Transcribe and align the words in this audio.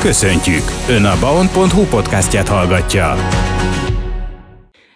Köszöntjük! 0.00 0.62
Ön 0.88 1.04
a 1.04 1.18
baon.hu 1.20 1.84
podcastját 1.84 2.48
hallgatja. 2.48 3.14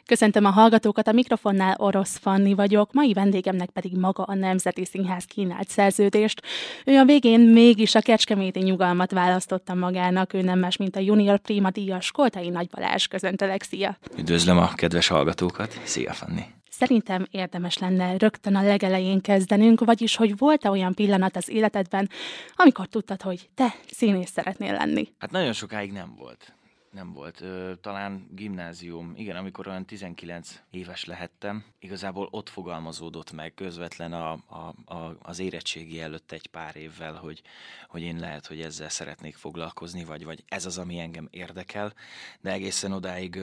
Köszöntöm 0.06 0.44
a 0.44 0.50
hallgatókat, 0.50 1.08
a 1.08 1.12
mikrofonnál 1.12 1.74
Orosz 1.78 2.18
Fanni 2.18 2.54
vagyok, 2.54 2.92
mai 2.92 3.12
vendégemnek 3.12 3.70
pedig 3.70 3.96
maga 3.96 4.22
a 4.22 4.34
Nemzeti 4.34 4.84
Színház 4.84 5.24
kínált 5.24 5.68
szerződést. 5.68 6.42
Ő 6.84 6.98
a 6.98 7.04
végén 7.04 7.40
mégis 7.40 7.94
a 7.94 8.00
Kecskeméti 8.00 8.60
nyugalmat 8.60 9.12
választotta 9.12 9.74
magának, 9.74 10.32
ő 10.32 10.40
nem 10.40 10.58
más, 10.58 10.76
mint 10.76 10.96
a 10.96 11.00
Junior 11.00 11.38
Prima 11.38 11.70
díjas 11.70 12.10
Koltai 12.10 12.48
Nagy 12.48 12.68
Balázs. 12.68 13.06
Köszöntelek, 13.06 13.62
szia! 13.62 13.98
Üdvözlöm 14.18 14.58
a 14.58 14.74
kedves 14.74 15.08
hallgatókat, 15.08 15.80
szia 15.82 16.12
Fanni! 16.12 16.42
Szerintem 16.78 17.26
érdemes 17.30 17.78
lenne 17.78 18.16
rögtön 18.16 18.54
a 18.54 18.62
legelején 18.62 19.20
kezdenünk, 19.20 19.84
vagyis 19.84 20.16
hogy 20.16 20.38
volt-e 20.38 20.70
olyan 20.70 20.94
pillanat 20.94 21.36
az 21.36 21.48
életedben, 21.48 22.08
amikor 22.54 22.86
tudtad, 22.86 23.22
hogy 23.22 23.48
te 23.54 23.74
színész 23.90 24.30
szeretnél 24.30 24.72
lenni? 24.72 25.08
Hát 25.18 25.30
nagyon 25.30 25.52
sokáig 25.52 25.92
nem 25.92 26.14
volt 26.18 26.52
nem 26.94 27.12
volt. 27.12 27.44
Talán 27.80 28.28
gimnázium, 28.30 29.12
igen, 29.16 29.36
amikor 29.36 29.68
olyan 29.68 29.86
19 29.86 30.60
éves 30.70 31.04
lehettem, 31.04 31.64
igazából 31.78 32.28
ott 32.30 32.48
fogalmazódott 32.48 33.32
meg 33.32 33.54
közvetlen 33.54 34.12
a, 34.12 34.32
a, 34.32 34.94
a, 34.94 35.16
az 35.22 35.38
érettségi 35.38 36.00
előtt 36.00 36.32
egy 36.32 36.46
pár 36.46 36.76
évvel, 36.76 37.14
hogy, 37.14 37.42
hogy 37.88 38.02
én 38.02 38.18
lehet, 38.18 38.46
hogy 38.46 38.60
ezzel 38.60 38.88
szeretnék 38.88 39.36
foglalkozni, 39.36 40.04
vagy, 40.04 40.24
vagy 40.24 40.44
ez 40.48 40.66
az, 40.66 40.78
ami 40.78 40.98
engem 40.98 41.28
érdekel, 41.30 41.92
de 42.40 42.52
egészen 42.52 42.92
odáig 42.92 43.38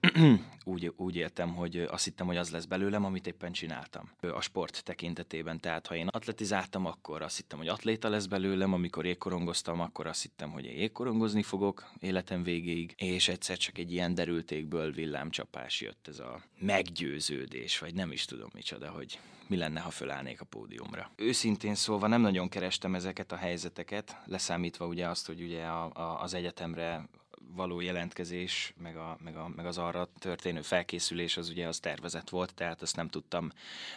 úgy, 0.64 0.92
úgy 0.96 1.16
éltem, 1.16 1.54
hogy 1.54 1.76
azt 1.78 2.04
hittem, 2.04 2.26
hogy 2.26 2.36
az 2.36 2.50
lesz 2.50 2.64
belőlem, 2.64 3.04
amit 3.04 3.26
éppen 3.26 3.52
csináltam. 3.52 4.10
A 4.20 4.40
sport 4.40 4.84
tekintetében, 4.84 5.60
tehát 5.60 5.86
ha 5.86 5.94
én 5.94 6.08
atletizáltam, 6.08 6.86
akkor 6.86 7.22
azt 7.22 7.36
hittem, 7.36 7.58
hogy 7.58 7.68
atléta 7.68 8.08
lesz 8.08 8.26
belőlem, 8.26 8.72
amikor 8.72 9.04
ékkorongoztam, 9.04 9.80
akkor 9.80 10.06
azt 10.06 10.22
hittem, 10.22 10.50
hogy 10.50 10.64
én 10.64 10.76
ékkorongozni 10.76 11.42
fogok 11.42 11.90
életem 12.00 12.42
végéig, 12.42 12.85
végig, 12.86 13.14
és 13.14 13.28
egyszer 13.28 13.56
csak 13.56 13.78
egy 13.78 13.92
ilyen 13.92 14.14
derültékből 14.14 14.92
villámcsapás 14.92 15.80
jött 15.80 16.08
ez 16.08 16.18
a 16.18 16.42
meggyőződés, 16.58 17.78
vagy 17.78 17.94
nem 17.94 18.12
is 18.12 18.24
tudom 18.24 18.48
micsoda, 18.54 18.90
hogy 18.90 19.18
mi 19.48 19.56
lenne, 19.56 19.80
ha 19.80 19.90
fölállnék 19.90 20.40
a 20.40 20.44
pódiumra. 20.44 21.10
Őszintén 21.16 21.74
szólva 21.74 22.06
nem 22.06 22.20
nagyon 22.20 22.48
kerestem 22.48 22.94
ezeket 22.94 23.32
a 23.32 23.36
helyzeteket, 23.36 24.16
leszámítva 24.24 24.86
ugye 24.86 25.08
azt, 25.08 25.26
hogy 25.26 25.42
ugye 25.42 25.64
a, 25.64 25.90
a, 25.94 26.22
az 26.22 26.34
egyetemre 26.34 27.08
való 27.54 27.80
jelentkezés, 27.80 28.74
meg, 28.82 28.96
a, 28.96 29.16
meg, 29.24 29.36
a, 29.36 29.48
meg 29.56 29.66
az 29.66 29.78
arra 29.78 30.08
történő 30.18 30.60
felkészülés, 30.60 31.36
az 31.36 31.48
ugye 31.48 31.66
az 31.66 31.78
tervezett 31.78 32.28
volt, 32.28 32.54
tehát 32.54 32.82
azt 32.82 32.96
nem 32.96 33.08
tudtam 33.08 33.50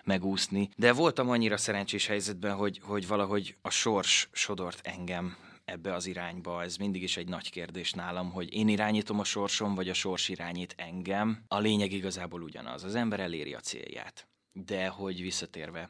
megúszni. 0.04 0.70
De 0.76 0.94
voltam 0.94 1.30
annyira 1.30 1.58
szerencsés 1.58 2.08
helyzetben, 2.08 2.56
hogy, 2.56 2.80
hogy 2.84 3.08
valahogy 3.08 3.56
a 3.62 3.70
sors 3.70 4.30
sodort 4.32 4.80
engem 4.84 5.36
ebbe 5.72 5.94
az 5.94 6.06
irányba. 6.06 6.64
Ez 6.64 6.78
mindig 6.78 7.04
is 7.04 7.18
egy 7.18 7.28
nagy 7.28 7.50
kérdés 7.50 7.92
nálam, 7.94 8.32
hogy 8.32 8.54
én 8.54 8.68
irányítom 8.68 9.20
a 9.20 9.24
sorsom, 9.24 9.76
vagy 9.76 9.90
a 9.90 9.94
sors 9.94 10.30
irányít 10.30 10.74
engem. 10.78 11.44
A 11.48 11.60
lényeg 11.60 11.92
igazából 11.92 12.42
ugyanaz. 12.42 12.84
Az 12.84 12.96
ember 12.96 13.20
eléri 13.20 13.54
a 13.54 13.60
célját. 13.60 14.28
De 14.54 14.88
hogy 14.88 15.22
visszatérve, 15.22 15.90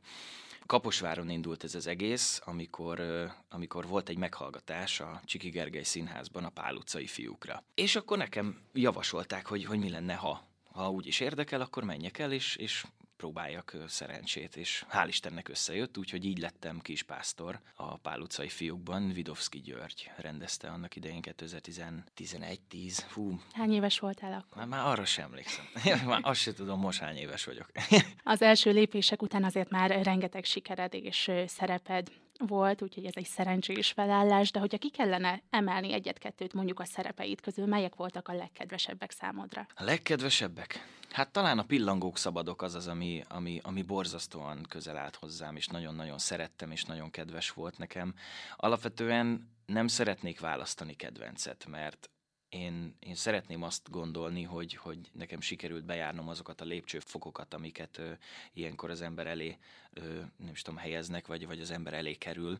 Kaposváron 0.66 1.30
indult 1.30 1.64
ez 1.64 1.76
az 1.76 1.88
egész, 1.88 2.42
amikor, 2.46 3.02
amikor 3.50 3.88
volt 3.88 4.10
egy 4.10 4.18
meghallgatás 4.18 5.00
a 5.00 5.22
Csiki 5.26 5.50
Gergely 5.50 5.84
színházban 5.84 6.44
a 6.44 6.50
Pál 6.50 6.76
utcai 6.76 7.08
fiúkra. 7.08 7.64
És 7.74 7.96
akkor 7.96 8.18
nekem 8.18 8.62
javasolták, 8.74 9.46
hogy, 9.46 9.66
hogy 9.66 9.80
mi 9.80 9.90
lenne, 9.90 10.14
ha 10.14 10.48
ha 10.72 10.90
úgy 10.90 11.08
is 11.08 11.20
érdekel, 11.20 11.62
akkor 11.62 11.84
menjek 11.84 12.18
el, 12.20 12.32
és, 12.32 12.56
és 12.56 12.86
próbáljak 13.20 13.76
szerencsét, 13.88 14.56
és 14.56 14.86
hál' 14.92 15.08
Istennek 15.08 15.50
összejött, 15.50 15.98
úgyhogy 15.98 16.26
így 16.26 16.38
lettem 16.38 16.80
kispásztor 16.80 17.60
a 17.76 17.98
Pál 17.98 18.20
utcai 18.20 18.50
fiúkban. 18.50 19.12
Vidovszki 19.12 19.62
György 19.62 20.12
rendezte 20.18 20.68
annak 20.68 20.96
idején 20.96 21.22
2011-10. 21.22 22.98
Hú. 23.14 23.40
Hány 23.54 23.74
éves 23.74 24.00
voltál 24.00 24.34
akkor? 24.34 24.58
Már, 24.58 24.68
már 24.68 24.86
arra 24.86 25.06
sem 25.06 25.26
emlékszem. 25.26 25.66
már 26.08 26.20
azt 26.22 26.40
sem 26.40 26.54
tudom, 26.54 26.80
most 26.80 27.00
hány 27.00 27.18
éves 27.18 27.46
vagyok. 27.46 27.72
Az 28.24 28.42
első 28.42 28.72
lépések 28.72 29.22
után 29.22 29.44
azért 29.44 29.70
már 29.70 30.04
rengeteg 30.04 30.44
sikered 30.44 30.94
és 30.94 31.32
szereped 31.48 32.08
volt, 32.48 32.82
úgyhogy 32.82 33.06
ez 33.06 33.16
egy 33.16 33.26
szerencsés 33.26 33.92
felállás, 33.92 34.52
de 34.52 34.60
hogyha 34.60 34.78
ki 34.78 34.90
kellene 34.90 35.42
emelni 35.50 35.94
egyet-kettőt 35.94 36.54
mondjuk 36.54 36.80
a 36.80 36.86
szerepeid 36.86 37.42
közül, 37.42 37.66
melyek 37.66 37.96
voltak 37.96 38.28
a 38.28 38.34
legkedvesebbek 38.34 39.12
számodra? 39.12 39.68
A 39.76 39.84
legkedvesebbek? 39.84 40.98
Hát 41.12 41.32
talán 41.32 41.60
a 41.60 41.64
pillangók 41.64 42.18
szabadok 42.18 42.62
az 42.62 42.76
az, 42.76 42.88
ami, 42.88 43.24
ami, 43.28 43.60
ami 43.64 43.82
borzasztóan 43.82 44.66
közel 44.70 44.98
állt 44.98 45.16
hozzám, 45.16 45.56
és 45.56 45.68
nagyon-nagyon 45.68 46.18
szerettem, 46.18 46.72
és 46.72 46.84
nagyon 46.84 47.10
kedves 47.10 47.50
volt 47.50 47.78
nekem. 47.78 48.14
Alapvetően 48.56 49.50
nem 49.66 49.88
szeretnék 49.88 50.40
választani 50.40 50.94
kedvencet, 50.94 51.66
mert 51.70 52.10
én, 52.50 52.96
én 53.00 53.16
szeretném 53.16 53.64
azt 53.64 53.90
gondolni, 53.90 54.44
hogy, 54.44 54.76
hogy 54.76 55.00
nekem 55.12 55.42
sikerült 55.42 55.86
bejárnom 55.86 56.30
azokat 56.30 56.62
a 56.62 56.66
lépcsőfokokat, 56.66 57.54
amiket 57.54 57.98
ö, 57.98 58.12
ilyenkor 58.54 58.90
az 58.90 59.02
ember 59.02 59.28
elé, 59.28 59.58
ö, 59.94 60.14
nem 60.38 60.52
is 60.52 60.62
tudom, 60.62 60.80
helyeznek, 60.80 61.28
vagy, 61.28 61.46
vagy 61.46 61.60
az 61.60 61.72
ember 61.72 61.94
elé 61.94 62.14
kerül, 62.14 62.60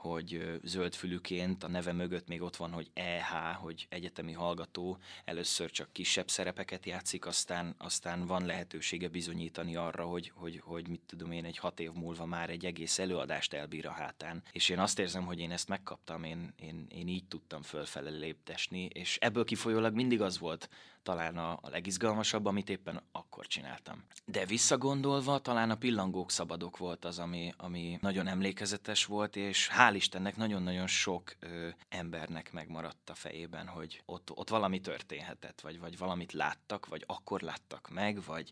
hogy 0.00 0.60
zöldfülüként 0.62 1.64
a 1.64 1.68
neve 1.68 1.92
mögött 1.92 2.28
még 2.28 2.42
ott 2.42 2.56
van, 2.56 2.72
hogy 2.72 2.90
EH, 2.94 3.54
hogy 3.54 3.86
egyetemi 3.88 4.32
hallgató, 4.32 4.98
először 5.24 5.70
csak 5.70 5.92
kisebb 5.92 6.28
szerepeket 6.28 6.86
játszik, 6.86 7.26
aztán, 7.26 7.74
aztán 7.78 8.26
van 8.26 8.46
lehetősége 8.46 9.08
bizonyítani 9.08 9.76
arra, 9.76 10.04
hogy, 10.04 10.32
hogy, 10.34 10.60
hogy 10.64 10.88
mit 10.88 11.00
tudom 11.06 11.32
én, 11.32 11.44
egy 11.44 11.58
hat 11.58 11.80
év 11.80 11.92
múlva 11.92 12.26
már 12.26 12.50
egy 12.50 12.64
egész 12.64 12.98
előadást 12.98 13.52
elbír 13.52 13.86
a 13.86 13.90
hátán. 13.90 14.42
És 14.52 14.68
én 14.68 14.78
azt 14.78 14.98
érzem, 14.98 15.24
hogy 15.24 15.38
én 15.38 15.50
ezt 15.50 15.68
megkaptam, 15.68 16.24
én, 16.24 16.52
én, 16.56 16.86
én 16.88 17.08
így 17.08 17.24
tudtam 17.24 17.62
fölfele 17.62 18.10
léptesni, 18.10 18.84
és 18.92 19.16
ebből 19.30 19.44
kifolyólag 19.44 19.94
mindig 19.94 20.20
az 20.20 20.38
volt 20.38 20.68
talán 21.02 21.38
a, 21.38 21.58
a 21.62 21.68
legizgalmasabb, 21.68 22.46
amit 22.46 22.70
éppen 22.70 23.02
akkor 23.12 23.46
csináltam. 23.46 24.04
De 24.24 24.46
visszagondolva, 24.46 25.38
talán 25.38 25.70
a 25.70 25.74
pillangók 25.74 26.30
szabadok 26.30 26.76
volt 26.76 27.04
az, 27.04 27.18
ami, 27.18 27.52
ami 27.56 27.98
nagyon 28.00 28.26
emlékezetes 28.26 29.04
volt, 29.04 29.36
és 29.36 29.70
hál' 29.78 29.92
Istennek 29.94 30.36
nagyon-nagyon 30.36 30.86
sok 30.86 31.32
ö, 31.40 31.68
embernek 31.88 32.52
megmaradt 32.52 33.10
a 33.10 33.14
fejében, 33.14 33.66
hogy 33.66 34.02
ott, 34.06 34.30
ott 34.34 34.48
valami 34.48 34.80
történhetett, 34.80 35.60
vagy, 35.60 35.80
vagy 35.80 35.98
valamit 35.98 36.32
láttak, 36.32 36.86
vagy 36.86 37.04
akkor 37.06 37.40
láttak 37.40 37.88
meg, 37.90 38.24
vagy, 38.26 38.50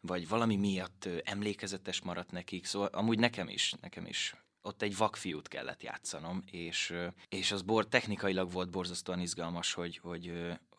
vagy 0.00 0.28
valami 0.28 0.56
miatt 0.56 1.04
ö, 1.04 1.18
emlékezetes 1.24 2.00
maradt 2.02 2.30
nekik. 2.30 2.64
Szóval 2.64 2.88
amúgy 2.92 3.18
nekem 3.18 3.48
is, 3.48 3.74
nekem 3.80 4.06
is 4.06 4.34
ott 4.66 4.82
egy 4.82 4.96
vakfiút 4.96 5.48
kellett 5.48 5.82
játszanom, 5.82 6.42
és, 6.50 6.94
és 7.28 7.52
az 7.52 7.62
bor, 7.62 7.88
technikailag 7.88 8.52
volt 8.52 8.70
borzasztóan 8.70 9.20
izgalmas, 9.20 9.72
hogy, 9.72 9.96
hogy 9.96 10.32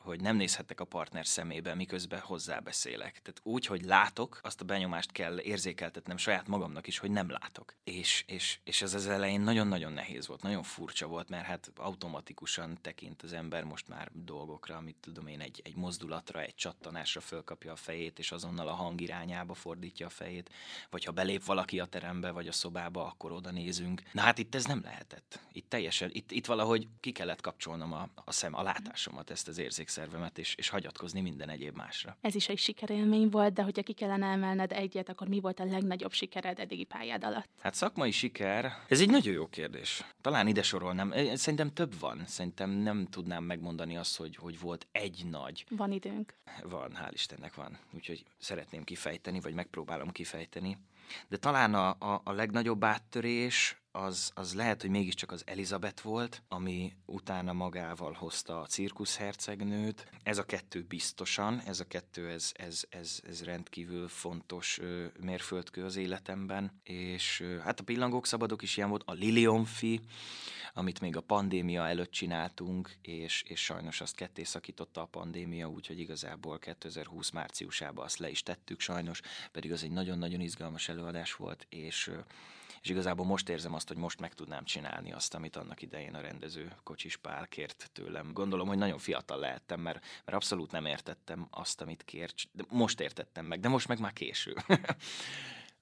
hogy 0.07 0.21
nem 0.21 0.35
nézhettek 0.35 0.79
a 0.79 0.85
partner 0.85 1.25
szemébe, 1.25 1.75
miközben 1.75 2.19
hozzábeszélek. 2.19 3.11
Tehát 3.11 3.39
úgy, 3.43 3.65
hogy 3.65 3.85
látok, 3.85 4.39
azt 4.43 4.61
a 4.61 4.65
benyomást 4.65 5.11
kell 5.11 5.39
érzékeltetnem 5.39 6.17
saját 6.17 6.47
magamnak 6.47 6.87
is, 6.87 6.97
hogy 6.97 7.11
nem 7.11 7.29
látok. 7.29 7.75
És, 7.83 8.23
és, 8.27 8.59
és 8.63 8.81
ez 8.81 8.93
az 8.93 9.07
elején 9.07 9.41
nagyon-nagyon 9.41 9.91
nehéz 9.91 10.27
volt, 10.27 10.41
nagyon 10.41 10.63
furcsa 10.63 11.07
volt, 11.07 11.29
mert 11.29 11.45
hát 11.45 11.71
automatikusan 11.75 12.77
tekint 12.81 13.21
az 13.21 13.33
ember 13.33 13.63
most 13.63 13.87
már 13.87 14.09
dolgokra, 14.13 14.75
amit 14.75 14.97
tudom 15.01 15.27
én, 15.27 15.41
egy, 15.41 15.61
egy 15.63 15.75
mozdulatra, 15.75 16.41
egy 16.41 16.55
csattanásra 16.55 17.21
fölkapja 17.21 17.71
a 17.71 17.75
fejét, 17.75 18.19
és 18.19 18.31
azonnal 18.31 18.67
a 18.67 18.73
hang 18.73 19.01
irányába 19.01 19.53
fordítja 19.53 20.05
a 20.05 20.09
fejét, 20.09 20.49
vagy 20.89 21.03
ha 21.03 21.11
belép 21.11 21.45
valaki 21.45 21.79
a 21.79 21.85
terembe, 21.85 22.31
vagy 22.31 22.47
a 22.47 22.51
szobába, 22.51 23.05
akkor 23.05 23.31
oda 23.31 23.51
nézünk. 23.51 24.01
Na 24.11 24.21
hát 24.21 24.37
itt 24.37 24.55
ez 24.55 24.65
nem 24.65 24.81
lehetett. 24.83 25.39
Itt 25.51 25.69
teljesen, 25.69 26.09
itt, 26.13 26.31
itt 26.31 26.45
valahogy 26.45 26.87
ki 26.99 27.11
kellett 27.11 27.41
kapcsolnom 27.41 27.93
a, 27.93 28.09
a 28.25 28.31
szem, 28.31 28.53
a 28.53 28.61
látásomat, 28.61 29.29
ezt 29.29 29.47
az 29.47 29.57
érzékszem 29.57 29.96
szervemet, 29.97 30.37
és, 30.37 30.55
és 30.55 30.69
hagyatkozni 30.69 31.21
minden 31.21 31.49
egyéb 31.49 31.75
másra. 31.75 32.17
Ez 32.21 32.35
is 32.35 32.49
egy 32.49 32.57
sikerélmény 32.57 33.29
volt, 33.29 33.53
de 33.53 33.63
hogyha 33.63 33.83
ki 33.83 33.93
kellene 33.93 34.27
emelned 34.27 34.71
egyet, 34.71 35.09
akkor 35.09 35.27
mi 35.27 35.39
volt 35.39 35.59
a 35.59 35.65
legnagyobb 35.65 36.11
sikered 36.11 36.59
eddigi 36.59 36.83
pályád 36.83 37.23
alatt? 37.23 37.49
Hát 37.59 37.73
szakmai 37.73 38.11
siker, 38.11 38.71
ez 38.87 39.01
egy 39.01 39.09
nagyon 39.09 39.33
jó 39.33 39.47
kérdés. 39.47 40.03
Talán 40.21 40.47
ide 40.47 40.61
sorolnám, 40.61 41.13
szerintem 41.33 41.73
több 41.73 41.99
van. 41.99 42.23
Szerintem 42.25 42.69
nem 42.69 43.05
tudnám 43.05 43.43
megmondani 43.43 43.97
azt, 43.97 44.17
hogy, 44.17 44.35
hogy 44.35 44.59
volt 44.59 44.87
egy 44.91 45.25
nagy. 45.29 45.65
Van 45.69 45.91
időnk. 45.91 46.33
Van, 46.63 46.91
hál' 47.01 47.13
Istennek 47.13 47.55
van. 47.55 47.77
Úgyhogy 47.93 48.23
szeretném 48.37 48.83
kifejteni, 48.83 49.39
vagy 49.39 49.53
megpróbálom 49.53 50.11
kifejteni. 50.11 50.77
De 51.27 51.37
talán 51.37 51.73
a, 51.73 51.89
a, 51.89 52.21
a 52.23 52.31
legnagyobb 52.31 52.83
áttörés 52.83 53.81
az, 53.97 54.31
az 54.35 54.53
lehet, 54.53 54.81
hogy 54.81 54.89
mégiscsak 54.89 55.31
az 55.31 55.43
Elizabeth 55.45 56.03
volt, 56.03 56.43
ami 56.47 56.93
utána 57.05 57.53
magával 57.53 58.13
hozta 58.13 58.59
a 58.59 58.65
cirkuszhercegnőt. 58.65 60.11
Ez 60.23 60.37
a 60.37 60.45
kettő 60.45 60.85
biztosan, 60.87 61.61
ez 61.65 61.79
a 61.79 61.87
kettő, 61.87 62.29
ez, 62.29 62.51
ez, 62.53 62.83
ez, 62.89 63.19
ez 63.27 63.43
rendkívül 63.43 64.07
fontos 64.07 64.79
ö, 64.79 65.05
mérföldkő 65.19 65.83
az 65.83 65.95
életemben, 65.95 66.81
és 66.83 67.39
ö, 67.39 67.57
hát 67.57 67.79
a 67.79 67.83
pillangók 67.83 68.25
szabadok 68.25 68.61
is 68.61 68.77
ilyen 68.77 68.89
volt, 68.89 69.03
a 69.05 69.13
Lilionfi, 69.13 69.99
amit 70.73 70.99
még 70.99 71.15
a 71.15 71.21
pandémia 71.21 71.87
előtt 71.87 72.11
csináltunk, 72.11 72.95
és, 73.01 73.43
és 73.47 73.63
sajnos 73.63 74.01
azt 74.01 74.15
ketté 74.15 74.43
szakította 74.43 75.01
a 75.01 75.05
pandémia, 75.05 75.67
úgyhogy 75.69 75.99
igazából 75.99 76.59
2020 76.59 77.29
márciusában 77.29 78.05
azt 78.05 78.17
le 78.17 78.29
is 78.29 78.43
tettük 78.43 78.79
sajnos, 78.79 79.21
pedig 79.51 79.71
az 79.71 79.83
egy 79.83 79.91
nagyon-nagyon 79.91 80.39
izgalmas 80.39 80.89
előadás 80.89 81.35
volt, 81.35 81.65
és 81.69 82.11
és 82.81 82.89
igazából 82.89 83.25
most 83.25 83.49
érzem 83.49 83.73
azt, 83.73 83.87
hogy 83.87 83.97
most 83.97 84.19
meg 84.19 84.33
tudnám 84.33 84.63
csinálni 84.63 85.11
azt, 85.11 85.33
amit 85.33 85.55
annak 85.55 85.81
idején 85.81 86.15
a 86.15 86.21
rendező 86.21 86.75
Kocsis 86.83 87.17
Pál 87.17 87.47
kért 87.47 87.89
tőlem. 87.93 88.33
Gondolom, 88.33 88.67
hogy 88.67 88.77
nagyon 88.77 88.97
fiatal 88.97 89.39
lehettem, 89.39 89.79
mert, 89.79 90.05
mert 90.25 90.37
abszolút 90.37 90.71
nem 90.71 90.85
értettem 90.85 91.47
azt, 91.51 91.81
amit 91.81 92.03
kért, 92.03 92.35
de 92.51 92.63
most 92.69 92.99
értettem 92.99 93.45
meg, 93.45 93.59
de 93.59 93.69
most 93.69 93.87
meg 93.87 93.99
már 93.99 94.13
késő. 94.13 94.55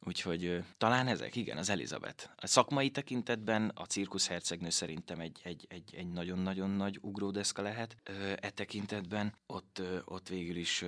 Úgyhogy 0.07 0.63
talán 0.77 1.07
ezek, 1.07 1.35
igen, 1.35 1.57
az 1.57 1.69
Elizabeth. 1.69 2.29
A 2.35 2.47
szakmai 2.47 2.89
tekintetben 2.89 3.71
a 3.75 3.85
cirkusz 3.85 4.27
hercegnő 4.27 4.69
szerintem 4.69 5.19
egy, 5.19 5.39
egy, 5.43 5.65
egy, 5.69 5.95
egy 5.95 6.07
nagyon-nagyon 6.07 6.69
nagy 6.69 6.99
ugródeszka 7.01 7.61
lehet. 7.61 7.95
E 8.39 8.49
tekintetben 8.49 9.33
ott, 9.45 9.81
ott 10.05 10.27
végül 10.27 10.55
is 10.55 10.85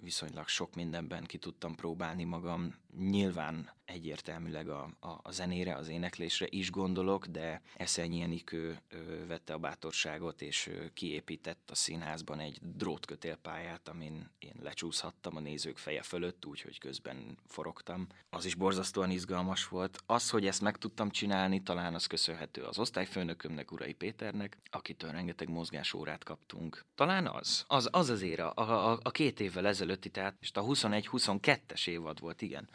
viszonylag 0.00 0.48
sok 0.48 0.74
mindenben 0.74 1.24
ki 1.24 1.38
tudtam 1.38 1.74
próbálni 1.74 2.24
magam. 2.24 2.74
Nyilván 2.98 3.70
egyértelműleg 3.90 4.68
a, 4.68 4.90
a, 5.00 5.08
a 5.22 5.30
zenére, 5.30 5.74
az 5.74 5.88
éneklésre 5.88 6.46
is 6.48 6.70
gondolok, 6.70 7.26
de 7.26 7.62
Eszenyi 7.76 8.20
Enikő 8.20 8.78
vette 9.26 9.52
a 9.52 9.58
bátorságot, 9.58 10.42
és 10.42 10.70
kiépített 10.94 11.70
a 11.70 11.74
színházban 11.74 12.40
egy 12.40 12.58
drótkötélpályát, 12.60 13.88
amin 13.88 14.30
én 14.38 14.54
lecsúszhattam 14.62 15.36
a 15.36 15.40
nézők 15.40 15.78
feje 15.78 16.02
fölött, 16.02 16.46
úgyhogy 16.46 16.78
közben 16.78 17.38
forogtam. 17.46 18.06
Az 18.30 18.44
is 18.44 18.54
borzasztóan 18.54 19.10
izgalmas 19.10 19.68
volt. 19.68 19.98
Az, 20.06 20.30
hogy 20.30 20.46
ezt 20.46 20.60
meg 20.60 20.76
tudtam 20.76 21.10
csinálni, 21.10 21.62
talán 21.62 21.94
az 21.94 22.06
köszönhető 22.06 22.62
az 22.62 22.78
osztályfőnökömnek, 22.78 23.72
Urai 23.72 23.92
Péternek, 23.92 24.58
akitől 24.70 25.10
rengeteg 25.10 25.48
mozgásórát 25.48 26.24
kaptunk. 26.24 26.84
Talán 26.94 27.26
az. 27.26 27.64
Az, 27.66 27.88
az 27.92 28.10
azért 28.10 28.40
a, 28.40 28.52
a, 28.54 28.98
a 29.02 29.10
két 29.10 29.40
évvel 29.40 29.66
ezelőtti, 29.66 30.10
tehát 30.10 30.36
és 30.40 30.50
a 30.54 30.64
21-22-es 30.64 31.88
évad 31.88 32.20
volt, 32.20 32.42
igen 32.42 32.68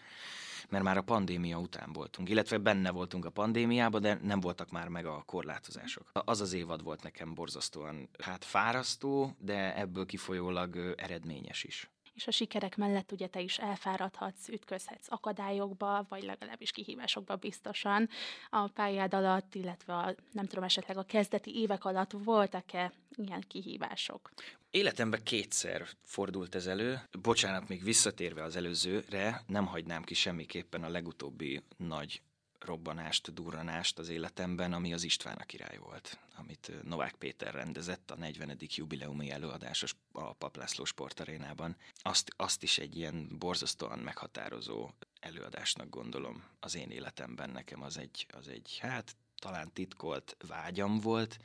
mert 0.70 0.84
már 0.84 0.98
a 0.98 1.02
pandémia 1.02 1.60
után 1.60 1.94
voltunk, 1.94 2.30
illetve 2.30 2.58
benne 2.58 2.92
voltunk 2.92 3.26
a 3.26 3.30
pandémiában, 3.30 4.02
de 4.02 4.20
nem 4.22 4.40
voltak 4.40 4.72
már 4.72 4.88
meg 4.88 5.06
a 5.06 5.24
korlátozások. 5.26 6.12
Az 6.14 6.42
az 6.42 6.54
évad 6.54 6.84
volt 6.84 7.04
nekem 7.04 7.34
borzasztóan 7.34 8.10
hát 8.20 8.46
fárasztó, 8.46 9.36
de 9.40 9.78
ebből 9.78 10.06
kifolyólag 10.06 10.94
eredményes 10.98 11.64
is 11.64 11.90
és 12.16 12.28
a 12.28 12.32
sikerek 12.32 12.78
mellett 12.78 13.12
ugye 13.12 13.28
te 13.28 13.42
is 13.42 13.58
elfáradhatsz, 13.58 14.48
ütközhetsz 14.48 15.08
akadályokba, 15.10 16.06
vagy 16.10 16.24
legalábbis 16.24 16.72
kihívásokba 16.72 17.36
biztosan 17.36 18.10
a 18.50 18.68
pályád 18.68 19.14
alatt, 19.14 19.56
illetve 19.56 19.94
a, 19.94 20.16
nem 20.32 20.46
tudom, 20.46 20.64
esetleg 20.64 20.98
a 20.98 21.04
kezdeti 21.04 21.60
évek 21.60 21.86
alatt 21.86 22.12
voltak-e 22.12 22.92
ilyen 23.16 23.44
kihívások? 23.48 24.32
Életemben 24.70 25.24
kétszer 25.24 25.88
fordult 26.04 26.56
ez 26.56 26.68
elő. 26.68 27.02
Bocsánat, 27.22 27.68
még 27.68 27.84
visszatérve 27.84 28.44
az 28.44 28.56
előzőre, 28.56 29.44
nem 29.48 29.66
hagynám 29.66 30.04
ki 30.04 30.14
semmiképpen 30.14 30.84
a 30.84 30.90
legutóbbi 30.90 31.64
nagy 31.78 32.22
robbanást, 32.66 33.34
durranást 33.34 34.00
az 34.00 34.10
életemben, 34.10 34.74
ami 34.74 34.94
az 34.94 35.04
István 35.04 35.38
a 35.38 35.44
király 35.44 35.78
volt, 35.78 36.20
amit 36.36 36.72
Novák 36.84 37.16
Péter 37.16 37.54
rendezett 37.54 38.12
a 38.12 38.16
40. 38.16 38.58
jubileumi 38.60 39.32
előadás 39.32 39.96
a 40.12 40.34
Paplászló 40.34 40.84
sportarénában. 40.84 41.76
Azt, 42.02 42.34
azt 42.38 42.64
is 42.64 42.78
egy 42.78 42.98
ilyen 42.98 43.36
borzasztóan 43.40 44.00
meghatározó 44.00 44.90
előadásnak 45.20 45.90
gondolom 45.90 46.44
az 46.60 46.76
én 46.76 46.90
életemben. 46.90 47.50
Nekem 47.50 47.82
az 47.82 47.98
egy, 47.98 48.26
az 48.30 48.48
egy 48.48 48.78
hát 48.82 49.16
talán 49.40 49.74
titkolt 49.74 50.38
vágyam 50.48 51.00
volt, 51.00 51.38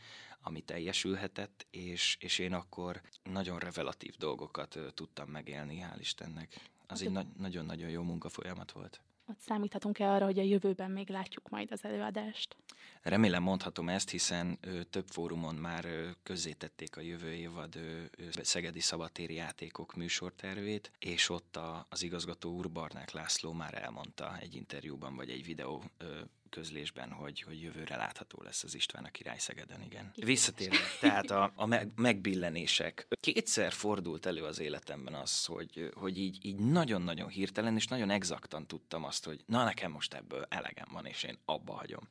ami 0.42 0.60
teljesülhetett, 0.60 1.66
és, 1.70 2.16
és 2.20 2.38
én 2.38 2.52
akkor 2.52 3.00
nagyon 3.22 3.58
revelatív 3.58 4.16
dolgokat 4.16 4.78
tudtam 4.94 5.28
megélni, 5.28 5.80
hál' 5.82 6.00
Istennek. 6.00 6.70
Az 6.90 7.02
egy 7.02 7.10
na- 7.10 7.26
nagyon-nagyon 7.38 7.90
jó 7.90 8.02
munkafolyamat 8.02 8.72
volt. 8.72 9.00
Ott 9.30 9.38
számíthatunk-e 9.38 10.10
arra, 10.10 10.24
hogy 10.24 10.38
a 10.38 10.42
jövőben 10.42 10.90
még 10.90 11.08
látjuk 11.08 11.48
majd 11.48 11.72
az 11.72 11.84
előadást? 11.84 12.56
Remélem 13.02 13.42
mondhatom 13.42 13.88
ezt, 13.88 14.10
hiszen 14.10 14.58
ö, 14.60 14.82
több 14.82 15.06
fórumon 15.06 15.54
már 15.54 15.84
ö, 15.84 16.08
közzétették 16.22 16.96
a 16.96 17.00
jövő 17.00 17.32
évad 17.32 17.76
ö, 17.76 18.02
ö, 18.10 18.24
Szegedi 18.42 18.80
Szabatéri 18.80 19.34
Játékok 19.34 19.94
műsortervét, 19.94 20.92
és 20.98 21.28
ott 21.28 21.56
a, 21.56 21.86
az 21.88 22.02
igazgató 22.02 22.54
úr 22.54 22.70
Barnák 22.70 23.10
László 23.10 23.52
már 23.52 23.82
elmondta 23.82 24.38
egy 24.38 24.54
interjúban 24.54 25.16
vagy 25.16 25.30
egy 25.30 25.44
videó 25.44 25.82
ö, 25.98 26.20
közlésben, 26.50 27.10
hogy, 27.10 27.40
hogy 27.40 27.62
jövőre 27.62 27.96
látható 27.96 28.42
lesz 28.42 28.62
az 28.62 28.74
István 28.74 29.04
a 29.04 29.10
király 29.10 29.38
Szegeden, 29.38 29.82
igen. 29.82 30.12
Visszatérve, 30.14 30.76
tehát 31.00 31.30
a, 31.30 31.52
a 31.54 31.66
meg, 31.66 31.88
megbillenések. 31.96 33.06
Kétszer 33.20 33.72
fordult 33.72 34.26
elő 34.26 34.44
az 34.44 34.58
életemben 34.58 35.14
az, 35.14 35.44
hogy, 35.44 35.90
hogy 35.94 36.18
így, 36.18 36.44
így 36.44 36.56
nagyon-nagyon 36.56 37.28
hirtelen 37.28 37.76
és 37.76 37.86
nagyon 37.86 38.10
exaktan 38.10 38.66
tudtam 38.66 39.04
azt, 39.04 39.24
hogy 39.24 39.42
na 39.46 39.64
nekem 39.64 39.90
most 39.90 40.14
ebből 40.14 40.46
elegem 40.48 40.88
van, 40.92 41.06
és 41.06 41.22
én 41.22 41.38
abba 41.44 41.72
hagyom. 41.72 42.08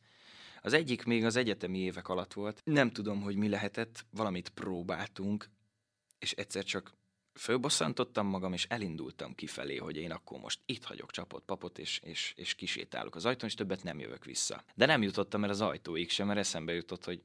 Az 0.62 0.74
egyik 0.74 1.04
még 1.04 1.26
az 1.26 1.36
egyetemi 1.36 1.78
évek 1.78 2.08
alatt 2.08 2.34
volt. 2.34 2.62
Nem 2.64 2.92
tudom, 2.92 3.22
hogy 3.22 3.36
mi 3.36 3.50
lehetett, 3.50 4.06
valamit 4.12 4.50
próbáltunk, 4.50 5.50
és 6.20 6.32
egyszer 6.32 6.64
csak 6.64 6.98
fölbosszantottam 7.40 8.28
magam, 8.28 8.54
és 8.54 8.66
elindultam 8.70 9.36
kifelé, 9.36 9.78
hogy 9.78 9.98
én 9.98 10.12
akkor 10.12 10.40
most 10.40 10.60
itt 10.66 10.84
hagyok 10.84 11.12
csapott 11.12 11.46
papot, 11.46 11.80
és, 11.80 12.00
és, 12.04 12.34
és 12.36 12.56
kisétálok 12.56 13.16
az 13.16 13.26
ajtón, 13.26 13.50
és 13.50 13.56
többet 13.56 13.84
nem 13.84 14.00
jövök 14.00 14.26
vissza. 14.26 14.64
De 14.76 14.86
nem 14.86 15.02
jutottam 15.02 15.44
el 15.44 15.50
az 15.50 15.62
ajtóig 15.62 16.10
sem, 16.10 16.28
mert 16.28 16.40
eszembe 16.40 16.74
jutott, 16.74 17.06
hogy 17.06 17.22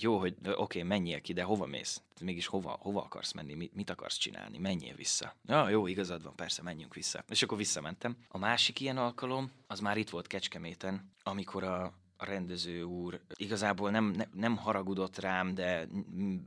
jó, 0.00 0.18
hogy 0.18 0.34
oké, 0.42 0.50
okay, 0.52 0.82
menjél 0.82 1.20
ki, 1.20 1.32
de 1.32 1.42
hova 1.42 1.66
mész? 1.66 2.02
Mégis 2.20 2.46
hova, 2.46 2.78
hova 2.80 3.02
akarsz 3.02 3.32
menni? 3.32 3.54
Mit, 3.54 3.74
mit 3.74 3.90
akarsz 3.90 4.16
csinálni? 4.16 4.58
Menjél 4.58 4.94
vissza. 4.94 5.34
Ja, 5.44 5.68
jó, 5.68 5.86
igazad 5.86 6.22
van, 6.22 6.36
persze, 6.36 6.62
menjünk 6.62 6.94
vissza. 6.94 7.24
És 7.28 7.42
akkor 7.42 7.58
visszamentem. 7.58 8.16
A 8.28 8.38
másik 8.38 8.80
ilyen 8.80 8.96
alkalom, 8.96 9.50
az 9.66 9.80
már 9.80 9.96
itt 9.96 10.10
volt 10.10 10.26
Kecskeméten, 10.26 11.12
amikor 11.22 11.64
a, 11.64 11.92
a 12.20 12.24
rendező 12.24 12.82
úr 12.82 13.20
igazából 13.34 13.90
nem, 13.90 14.04
ne, 14.04 14.24
nem 14.32 14.56
haragudott 14.56 15.18
rám, 15.18 15.54
de 15.54 15.88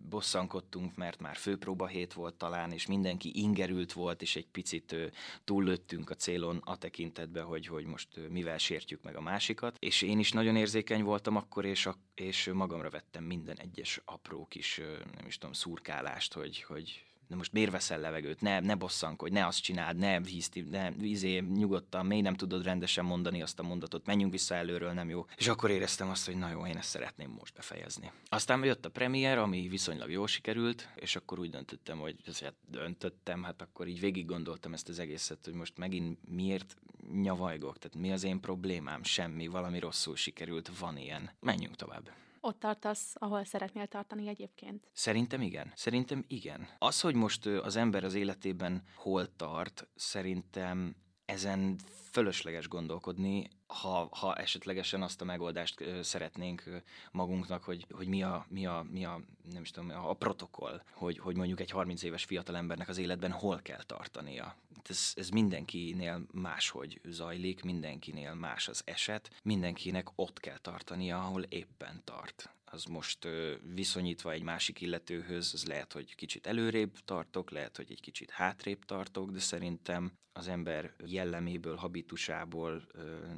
bosszankodtunk, 0.09 0.95
mert 0.95 1.19
már 1.19 1.35
főpróba 1.35 1.87
hét 1.87 2.13
volt 2.13 2.33
talán, 2.33 2.71
és 2.71 2.85
mindenki 2.85 3.31
ingerült 3.33 3.93
volt, 3.93 4.21
és 4.21 4.35
egy 4.35 4.47
picit 4.47 4.95
túllőttünk 5.43 6.09
a 6.09 6.15
célon 6.15 6.61
a 6.65 6.77
tekintetbe, 6.77 7.41
hogy, 7.41 7.67
hogy 7.67 7.85
most 7.85 8.07
mivel 8.29 8.57
sértjük 8.57 9.03
meg 9.03 9.15
a 9.15 9.21
másikat. 9.21 9.77
És 9.79 10.01
én 10.01 10.19
is 10.19 10.31
nagyon 10.31 10.55
érzékeny 10.55 11.03
voltam 11.03 11.35
akkor, 11.35 11.65
és, 11.65 11.85
a, 11.85 11.95
és 12.15 12.49
magamra 12.53 12.89
vettem 12.89 13.23
minden 13.23 13.57
egyes 13.57 14.01
apró 14.05 14.45
kis, 14.45 14.81
nem 15.15 15.25
is 15.27 15.37
tudom, 15.37 15.53
szurkálást, 15.53 16.33
hogy, 16.33 16.61
hogy 16.61 17.05
de 17.31 17.37
most 17.37 17.51
miért 17.51 17.71
veszel 17.71 17.99
levegőt, 17.99 18.41
ne, 18.41 18.59
ne 18.59 18.75
bosszankodj, 18.75 19.33
ne 19.33 19.45
azt 19.45 19.61
csináld, 19.61 19.97
ne 19.97 20.19
hízti, 20.25 20.61
ne 20.61 20.91
vízé, 20.91 21.39
nyugodtan, 21.39 22.05
még 22.05 22.21
nem 22.21 22.35
tudod 22.35 22.63
rendesen 22.63 23.05
mondani 23.05 23.41
azt 23.41 23.59
a 23.59 23.63
mondatot, 23.63 24.05
menjünk 24.05 24.31
vissza 24.31 24.55
előről, 24.55 24.91
nem 24.91 25.09
jó. 25.09 25.25
És 25.37 25.47
akkor 25.47 25.69
éreztem 25.69 26.09
azt, 26.09 26.25
hogy 26.25 26.35
na 26.35 26.49
jó, 26.49 26.65
én 26.65 26.77
ezt 26.77 26.89
szeretném 26.89 27.29
most 27.39 27.53
befejezni. 27.53 28.11
Aztán 28.29 28.63
jött 28.63 28.85
a 28.85 28.89
premier, 28.89 29.37
ami 29.37 29.67
viszonylag 29.67 30.11
jól 30.11 30.27
sikerült, 30.27 30.89
és 30.95 31.15
akkor 31.15 31.39
úgy 31.39 31.49
döntöttem, 31.49 31.99
hogy 31.99 32.15
hát 32.41 32.55
döntöttem, 32.67 33.43
hát 33.43 33.61
akkor 33.61 33.87
így 33.87 33.99
végig 33.99 34.25
gondoltam 34.25 34.73
ezt 34.73 34.89
az 34.89 34.99
egészet, 34.99 35.39
hogy 35.43 35.53
most 35.53 35.77
megint 35.77 36.17
miért 36.29 36.75
nyavajgok, 37.21 37.77
tehát 37.77 37.97
mi 37.97 38.11
az 38.11 38.23
én 38.23 38.39
problémám, 38.39 39.03
semmi, 39.03 39.47
valami 39.47 39.79
rosszul 39.79 40.15
sikerült, 40.15 40.77
van 40.79 40.97
ilyen. 40.97 41.29
Menjünk 41.39 41.75
tovább. 41.75 42.09
Ott 42.43 42.59
tartasz, 42.59 43.13
ahol 43.13 43.43
szeretnél 43.43 43.87
tartani 43.87 44.27
egyébként? 44.27 44.87
Szerintem 44.93 45.41
igen. 45.41 45.71
Szerintem 45.75 46.25
igen. 46.27 46.67
Az, 46.77 47.01
hogy 47.01 47.15
most 47.15 47.45
az 47.45 47.75
ember 47.75 48.03
az 48.03 48.13
életében 48.13 48.83
hol 48.95 49.35
tart, 49.35 49.87
szerintem 49.95 50.95
ezen 51.25 51.75
fölösleges 52.11 52.67
gondolkodni, 52.67 53.49
ha, 53.67 54.07
ha 54.11 54.35
esetlegesen 54.35 55.01
azt 55.01 55.21
a 55.21 55.25
megoldást 55.25 55.83
szeretnénk 56.01 56.63
magunknak, 57.11 57.63
hogy, 57.63 57.85
hogy 57.91 58.07
mi, 58.07 58.23
a, 58.23 58.45
mi, 58.49 58.65
a, 58.65 58.85
mi 58.91 59.05
a, 59.05 59.21
nem 59.53 59.61
is 59.61 59.71
tudom, 59.71 59.89
a 59.89 60.13
protokoll, 60.13 60.81
hogy, 60.93 61.19
hogy 61.19 61.35
mondjuk 61.35 61.59
egy 61.59 61.71
30 61.71 62.03
éves 62.03 62.23
fiatalembernek 62.23 62.89
az 62.89 62.97
életben 62.97 63.31
hol 63.31 63.59
kell 63.61 63.83
tartania. 63.83 64.55
Ez, 64.89 65.11
ez 65.15 65.29
mindenkinél 65.29 66.25
máshogy 66.31 67.01
zajlik, 67.03 67.63
mindenkinél 67.63 68.33
más 68.33 68.67
az 68.67 68.81
eset, 68.85 69.29
mindenkinek 69.43 70.07
ott 70.15 70.39
kell 70.39 70.57
tartania, 70.57 71.19
ahol 71.19 71.41
éppen 71.41 72.01
tart 72.03 72.49
az 72.73 72.83
most 72.83 73.27
viszonyítva 73.73 74.31
egy 74.31 74.43
másik 74.43 74.81
illetőhöz, 74.81 75.51
az 75.53 75.65
lehet, 75.65 75.93
hogy 75.93 76.15
kicsit 76.15 76.47
előrébb 76.47 76.97
tartok, 77.05 77.51
lehet, 77.51 77.77
hogy 77.77 77.91
egy 77.91 78.01
kicsit 78.01 78.29
hátrébb 78.29 78.85
tartok, 78.85 79.31
de 79.31 79.39
szerintem 79.39 80.11
az 80.33 80.47
ember 80.47 80.93
jelleméből, 81.05 81.75
habitusából, 81.75 82.87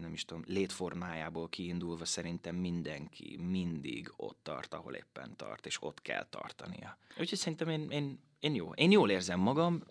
nem 0.01 0.13
is 0.13 0.25
tudom, 0.25 0.43
létformájából 0.47 1.49
kiindulva 1.49 2.05
szerintem 2.05 2.55
mindenki 2.55 3.37
mindig 3.41 4.13
ott 4.15 4.39
tart, 4.43 4.73
ahol 4.73 4.93
éppen 4.93 5.35
tart, 5.35 5.65
és 5.65 5.81
ott 5.81 6.01
kell 6.01 6.25
tartania. 6.29 6.97
Úgyhogy 7.19 7.37
szerintem 7.37 7.69
én, 7.69 7.89
én, 7.89 8.19
én 8.39 8.55
jó. 8.55 8.71
Én 8.73 8.91
jól 8.91 9.09
érzem 9.09 9.39
magam, 9.39 9.83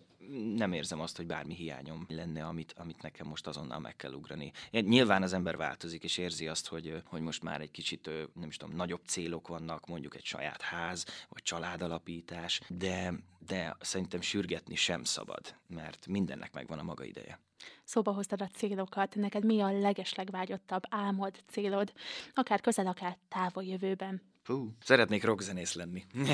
nem 0.55 0.73
érzem 0.73 1.01
azt, 1.01 1.17
hogy 1.17 1.27
bármi 1.27 1.55
hiányom 1.55 2.07
lenne, 2.09 2.47
amit, 2.47 2.75
amit 2.77 3.03
nekem 3.03 3.27
most 3.27 3.47
azonnal 3.47 3.79
meg 3.79 3.97
kell 3.97 4.13
ugrani. 4.13 4.53
Nyilván 4.71 5.23
az 5.23 5.33
ember 5.33 5.57
változik, 5.57 6.05
és 6.05 6.19
érzi 6.19 6.49
azt, 6.49 6.69
hogy, 6.69 7.03
hogy 7.05 7.21
most 7.21 7.43
már 7.43 7.61
egy 7.61 7.71
kicsit, 7.71 8.11
nem 8.35 8.49
is 8.49 8.57
tudom, 8.57 8.77
nagyobb 8.77 9.03
célok 9.07 9.49
vannak, 9.49 9.87
mondjuk 9.87 10.15
egy 10.15 10.25
saját 10.25 10.63
ház, 10.63 11.07
vagy 11.29 11.43
családalapítás, 11.43 12.61
de, 12.69 13.15
de 13.47 13.77
szerintem 13.81 14.21
sürgetni 14.21 14.75
sem 14.75 15.05
szabad, 15.05 15.55
mert 15.67 16.07
mindennek 16.07 16.53
megvan 16.53 16.79
a 16.79 16.83
maga 16.83 17.05
ideje. 17.05 17.41
Szóba 17.85 18.13
hoztad 18.13 18.43
a 18.43 18.49
célokat, 18.49 19.15
neked 19.15 19.45
mi 19.45 19.61
a 19.61 19.79
legeslegvágyottabb 19.81 20.83
álmod, 20.89 21.43
célod, 21.47 21.93
akár 22.35 22.61
közel, 22.61 22.87
akár 22.87 23.19
távol 23.29 23.65
jövőben? 23.65 24.32
Hú, 24.45 24.77
szeretnék 24.81 25.25
rockzenész 25.25 25.75
lenni. 25.75 26.05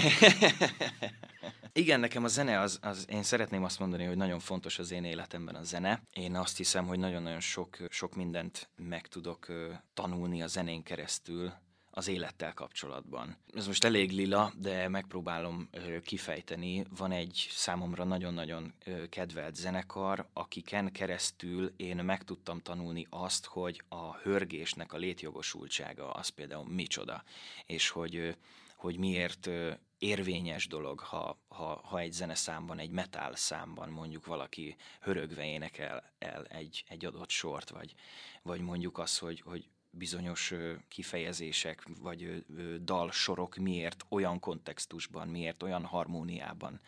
Igen, 1.73 2.01
nekem 2.01 2.25
a 2.25 2.29
zene, 2.29 2.61
az, 2.61 2.79
az, 2.83 3.07
én 3.09 3.23
szeretném 3.23 3.65
azt 3.65 3.79
mondani, 3.79 4.05
hogy 4.05 4.17
nagyon 4.17 4.39
fontos 4.39 4.79
az 4.79 4.91
én 4.91 5.05
életemben 5.05 5.55
a 5.55 5.63
zene. 5.63 6.03
Én 6.13 6.37
azt 6.37 6.57
hiszem, 6.57 6.87
hogy 6.87 6.99
nagyon-nagyon 6.99 7.41
sok, 7.41 7.77
sok 7.89 8.15
mindent 8.15 8.69
meg 8.77 9.07
tudok 9.07 9.47
tanulni 9.95 10.43
a 10.43 10.47
zenén 10.47 10.83
keresztül, 10.83 11.53
az 11.99 12.09
élettel 12.09 12.55
kapcsolatban. 12.55 13.37
Ez 13.55 13.67
most 13.67 13.85
elég 13.85 14.11
lila, 14.11 14.53
de 14.57 14.89
megpróbálom 14.89 15.69
kifejteni. 16.03 16.85
Van 16.97 17.13
egy 17.13 17.49
számomra 17.51 18.05
nagyon-nagyon 18.05 18.75
kedvelt 19.09 19.55
zenekar, 19.55 20.29
akiken 20.33 20.93
keresztül 20.93 21.73
én 21.77 21.97
meg 21.97 22.23
tudtam 22.25 22.61
tanulni 22.61 23.07
azt, 23.11 23.47
hogy 23.47 23.83
a 23.89 24.17
hörgésnek 24.17 24.93
a 24.93 24.97
létjogosultsága 24.97 26.11
az 26.11 26.29
például 26.29 26.69
micsoda, 26.69 27.23
és 27.67 27.89
hogy, 27.89 28.37
hogy 28.77 28.99
miért 28.99 29.51
érvényes 29.99 30.67
dolog, 30.67 31.01
ha, 31.01 31.39
ha, 31.49 31.81
ha 31.85 31.99
egy 31.99 32.13
zeneszámban, 32.13 32.79
egy 32.79 32.91
metal 32.91 33.35
számban 33.35 33.89
mondjuk 33.89 34.27
valaki 34.27 34.77
hörögve 35.01 35.45
énekel 35.45 36.13
el 36.19 36.45
egy, 36.45 36.85
egy 36.89 37.05
adott 37.05 37.31
sort, 37.31 37.71
vagy, 37.71 37.95
vagy 38.43 38.61
mondjuk 38.61 38.99
az, 38.99 39.19
hogy, 39.19 39.41
hogy 39.41 39.69
bizonyos 39.99 40.55
kifejezések 40.89 41.87
vagy 42.01 42.45
dalsorok 42.83 43.57
miért 43.57 44.05
olyan 44.09 44.41
kontextusban, 44.41 45.29
miért 45.29 45.63
olyan 45.63 45.85
harmóniában 45.85 46.81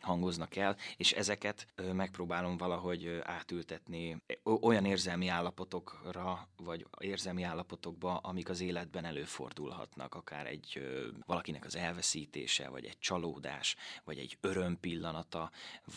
hangoznak 0.00 0.56
el, 0.56 0.76
és 0.96 1.12
ezeket 1.12 1.66
megpróbálom 1.92 2.56
valahogy 2.56 3.20
átültetni 3.22 4.22
olyan 4.42 4.84
érzelmi 4.84 5.28
állapotokra, 5.28 6.48
vagy 6.56 6.86
érzelmi 6.98 7.42
állapotokba, 7.42 8.16
amik 8.16 8.48
az 8.48 8.60
életben 8.60 9.04
előfordulhatnak, 9.04 10.14
akár 10.14 10.46
egy 10.46 10.80
valakinek 11.26 11.64
az 11.64 11.76
elveszítése, 11.76 12.68
vagy 12.68 12.84
egy 12.84 12.98
csalódás, 12.98 13.76
vagy 14.04 14.18
egy 14.18 14.38
öröm 14.40 14.80
pillanata, 14.80 15.50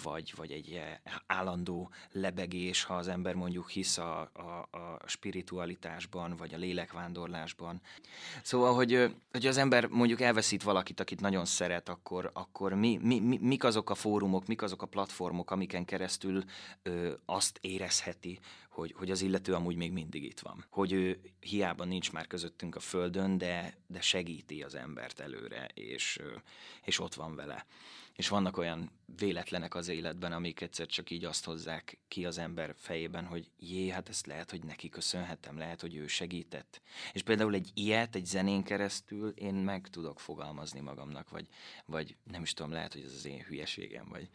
vagy, 0.03 0.33
vagy 0.35 0.51
egy 0.51 0.81
állandó 1.27 1.91
lebegés, 2.11 2.83
ha 2.83 2.95
az 2.95 3.07
ember 3.07 3.35
mondjuk 3.35 3.69
hisz 3.69 3.97
a, 3.97 4.19
a, 4.33 4.77
a 4.77 4.99
spiritualitásban, 5.07 6.35
vagy 6.35 6.53
a 6.53 6.57
lélekvándorlásban. 6.59 7.81
Szóval, 8.43 8.73
hogy, 8.73 9.15
hogy 9.31 9.45
az 9.45 9.57
ember 9.57 9.87
mondjuk 9.87 10.21
elveszít 10.21 10.63
valakit, 10.63 10.99
akit 10.99 11.21
nagyon 11.21 11.45
szeret, 11.45 11.89
akkor, 11.89 12.29
akkor 12.33 12.73
mi, 12.73 12.99
mi, 13.01 13.19
mi, 13.19 13.37
mik 13.41 13.63
azok 13.63 13.89
a 13.89 13.95
fórumok, 13.95 14.47
mik 14.47 14.61
azok 14.61 14.81
a 14.81 14.85
platformok, 14.85 15.51
amiken 15.51 15.85
keresztül 15.85 16.43
ö, 16.83 17.11
azt 17.25 17.57
érezheti, 17.61 18.39
hogy, 18.69 18.93
hogy 18.97 19.11
az 19.11 19.21
illető 19.21 19.53
amúgy 19.53 19.75
még 19.75 19.91
mindig 19.91 20.23
itt 20.23 20.39
van. 20.39 20.65
Hogy 20.69 20.91
ő 20.91 21.19
hiába 21.39 21.83
nincs 21.83 22.11
már 22.11 22.27
közöttünk 22.27 22.75
a 22.75 22.79
földön, 22.79 23.37
de, 23.37 23.73
de 23.87 24.01
segíti 24.01 24.61
az 24.61 24.75
embert 24.75 25.19
előre, 25.19 25.69
és, 25.73 26.19
és 26.83 26.99
ott 26.99 27.13
van 27.13 27.35
vele. 27.35 27.65
És 28.19 28.27
vannak 28.27 28.57
olyan 28.57 28.91
véletlenek 29.17 29.75
az 29.75 29.87
életben, 29.87 30.31
amik 30.31 30.61
egyszer 30.61 30.85
csak 30.85 31.09
így 31.09 31.25
azt 31.25 31.45
hozzák 31.45 31.99
ki 32.07 32.25
az 32.25 32.37
ember 32.37 32.75
fejében, 32.77 33.25
hogy 33.25 33.51
jé, 33.59 33.89
hát 33.89 34.09
ezt 34.09 34.25
lehet, 34.25 34.49
hogy 34.51 34.63
neki 34.63 34.89
köszönhetem, 34.89 35.57
lehet, 35.57 35.81
hogy 35.81 35.95
ő 35.95 36.07
segített. 36.07 36.81
És 37.13 37.21
például 37.21 37.53
egy 37.53 37.71
ilyet, 37.73 38.15
egy 38.15 38.25
zenén 38.25 38.63
keresztül 38.63 39.29
én 39.29 39.53
meg 39.53 39.87
tudok 39.87 40.19
fogalmazni 40.19 40.79
magamnak, 40.79 41.29
vagy, 41.29 41.47
vagy 41.85 42.15
nem 42.23 42.41
is 42.41 42.53
tudom, 42.53 42.71
lehet, 42.71 42.93
hogy 42.93 43.03
ez 43.03 43.13
az 43.13 43.25
én 43.25 43.43
hülyeségem, 43.43 44.07
vagy, 44.09 44.29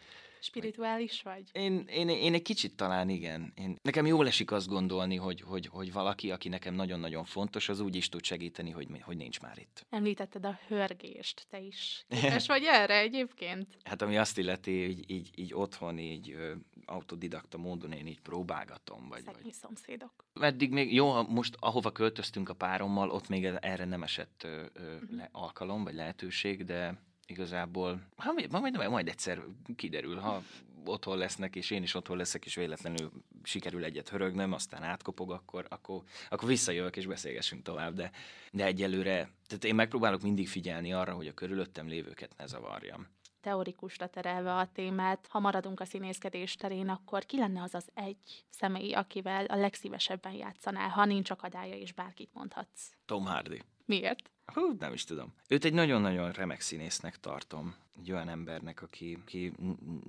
Spirituális 0.45 1.23
vagy? 1.23 1.43
Én, 1.53 1.85
én, 1.89 2.09
én 2.09 2.35
egy 2.35 2.43
kicsit 2.43 2.77
talán 2.77 3.09
igen. 3.09 3.53
Én, 3.57 3.77
nekem 3.83 4.07
jól 4.07 4.27
esik 4.27 4.51
azt 4.51 4.69
gondolni, 4.69 5.17
hogy, 5.17 5.41
hogy, 5.41 5.67
hogy 5.67 5.93
valaki, 5.93 6.31
aki 6.31 6.49
nekem 6.49 6.75
nagyon-nagyon 6.75 7.25
fontos, 7.25 7.69
az 7.69 7.81
úgy 7.81 7.97
is 7.97 8.09
tud 8.09 8.25
segíteni, 8.25 8.71
hogy, 8.71 8.89
hogy 9.01 9.17
nincs 9.17 9.41
már 9.41 9.59
itt. 9.59 9.87
Említetted 9.91 10.47
a 10.47 10.59
hörgést, 10.67 11.47
te 11.51 11.61
is 11.61 12.05
képes 12.09 12.47
vagy 12.55 12.63
erre 12.65 12.99
egyébként? 12.99 13.67
Hát 13.85 14.03
ami 14.03 14.17
azt 14.19 14.39
illeti, 14.39 14.89
így, 14.89 15.11
így, 15.11 15.31
így 15.35 15.55
otthon, 15.55 15.99
így 15.99 16.31
ö, 16.31 16.53
autodidakta 16.85 17.59
módon 17.59 17.93
én 17.93 18.07
így 18.07 18.21
próbálgatom. 18.21 19.09
Vagy, 19.09 19.23
Szegény 19.23 19.43
vagy. 19.43 19.53
szomszédok. 19.53 20.25
Eddig 20.41 20.73
még, 20.73 20.95
jó, 20.95 21.23
most 21.23 21.57
ahova 21.59 21.93
költöztünk 21.93 22.49
a 22.49 22.55
párommal, 22.55 23.11
ott 23.11 23.29
még 23.29 23.45
erre 23.45 23.85
nem 23.85 24.03
esett 24.03 24.43
ö, 24.45 24.65
ö, 24.73 24.95
uh-huh. 24.95 25.17
le, 25.17 25.29
alkalom, 25.33 25.85
vagy 25.85 25.95
lehetőség, 25.95 26.65
de 26.65 27.03
igazából, 27.27 28.09
ha 28.17 28.33
majd, 28.33 28.51
majd, 28.51 28.91
majd 28.91 29.09
egyszer 29.09 29.43
kiderül, 29.77 30.17
ha 30.17 30.43
otthon 30.85 31.19
lesznek, 31.19 31.57
és 31.57 31.71
én 31.71 31.83
is 31.83 31.95
otthon 31.95 32.17
leszek, 32.17 32.45
és 32.45 32.55
véletlenül 32.55 33.13
sikerül 33.43 33.85
egyet 33.85 34.09
hörögnöm, 34.09 34.53
aztán 34.53 34.83
átkopog, 34.83 35.31
akkor, 35.31 35.67
akkor, 35.69 36.03
akkor 36.31 36.49
visszajövök, 36.49 36.97
és 36.97 37.07
beszélgessünk 37.07 37.63
tovább, 37.63 37.95
de, 37.95 38.11
de 38.53 38.65
egyelőre, 38.65 39.29
tehát 39.47 39.65
én 39.65 39.75
megpróbálok 39.75 40.23
mindig 40.23 40.49
figyelni 40.49 40.93
arra, 40.93 41.13
hogy 41.13 41.27
a 41.27 41.35
körülöttem 41.35 41.89
lévőket 41.89 42.35
ne 42.37 42.47
zavarjam 42.47 43.07
teorikusra 43.45 44.07
terelve 44.07 44.55
a 44.55 44.69
témát, 44.73 45.27
ha 45.31 45.39
maradunk 45.39 45.81
a 45.81 45.85
színészkedés 45.85 46.55
terén, 46.55 46.89
akkor 46.89 47.27
ki 47.27 47.39
lenne 47.39 47.63
az 47.63 47.75
az 47.75 47.89
egy 47.95 48.45
személy, 48.51 48.93
akivel 48.93 49.45
a 49.45 49.57
legszívesebben 49.57 50.33
játszanál, 50.33 50.89
ha 50.89 51.05
nincs 51.05 51.31
akadálya, 51.31 51.75
és 51.75 51.93
bárkit 51.93 52.31
mondhatsz? 52.33 52.91
Tom 53.07 53.25
Hardy. 53.25 53.63
Miért? 53.85 54.31
Hú, 54.47 54.77
nem 54.79 54.93
is 54.93 55.05
tudom. 55.05 55.33
Őt 55.49 55.65
egy 55.65 55.73
nagyon-nagyon 55.73 56.33
remek 56.33 56.61
színésznek 56.61 57.21
tartom. 57.21 57.75
Egy 58.01 58.13
olyan 58.13 58.29
embernek, 58.29 58.83
aki, 58.83 59.19
aki 59.21 59.53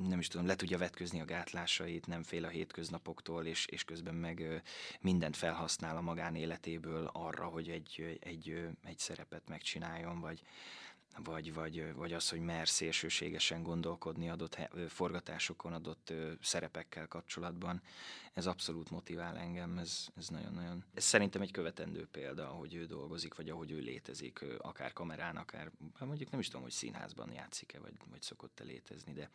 nem 0.08 0.20
is 0.20 0.28
tudom, 0.28 0.46
le 0.46 0.56
tudja 0.56 0.78
vetközni 0.78 1.22
a 1.22 1.26
gátlásait, 1.26 2.08
nem 2.08 2.24
fél 2.24 2.46
a 2.46 2.48
hétköznapoktól, 2.48 3.46
és, 3.46 3.66
és 3.66 3.84
közben 3.84 4.16
meg 4.16 4.64
mindent 5.02 5.38
felhasznál 5.38 5.98
a 5.98 6.02
magánéletéből 6.02 7.10
arra, 7.14 7.46
hogy 7.46 7.70
egy, 7.70 8.20
egy, 8.22 8.68
egy 8.84 8.98
szerepet 8.98 9.48
megcsináljon, 9.48 10.20
vagy, 10.20 10.42
vagy, 11.24 11.54
vagy, 11.54 11.94
vagy 11.94 12.14
az, 12.14 12.30
hogy 12.30 12.40
mer 12.40 12.68
szélsőségesen 12.68 13.64
gondolkodni 13.64 14.30
adott 14.30 14.58
forgatásokon, 14.88 15.74
adott 15.74 16.14
szerepekkel 16.42 17.08
kapcsolatban. 17.08 17.82
Ez 18.34 18.46
abszolút 18.46 18.90
motivál 18.90 19.38
engem, 19.38 19.78
ez, 19.78 20.08
ez 20.18 20.28
nagyon-nagyon... 20.28 20.84
Ez 20.94 21.04
szerintem 21.04 21.42
egy 21.42 21.52
követendő 21.52 22.08
példa, 22.12 22.50
ahogy 22.50 22.74
ő 22.76 22.86
dolgozik, 22.86 23.36
vagy 23.36 23.50
ahogy 23.50 23.72
ő 23.72 23.80
létezik, 23.80 24.46
akár 24.58 24.94
kamerán, 24.94 25.38
akár, 25.38 25.72
hát 26.00 26.08
mondjuk 26.08 26.32
nem 26.32 26.40
is 26.40 26.48
tudom, 26.48 26.62
hogy 26.62 26.72
színházban 26.72 27.32
játszik-e, 27.32 27.80
vagy, 27.80 27.94
vagy 28.10 28.22
szokott-e 28.22 28.64
létezni, 28.64 29.14
de, 29.14 29.30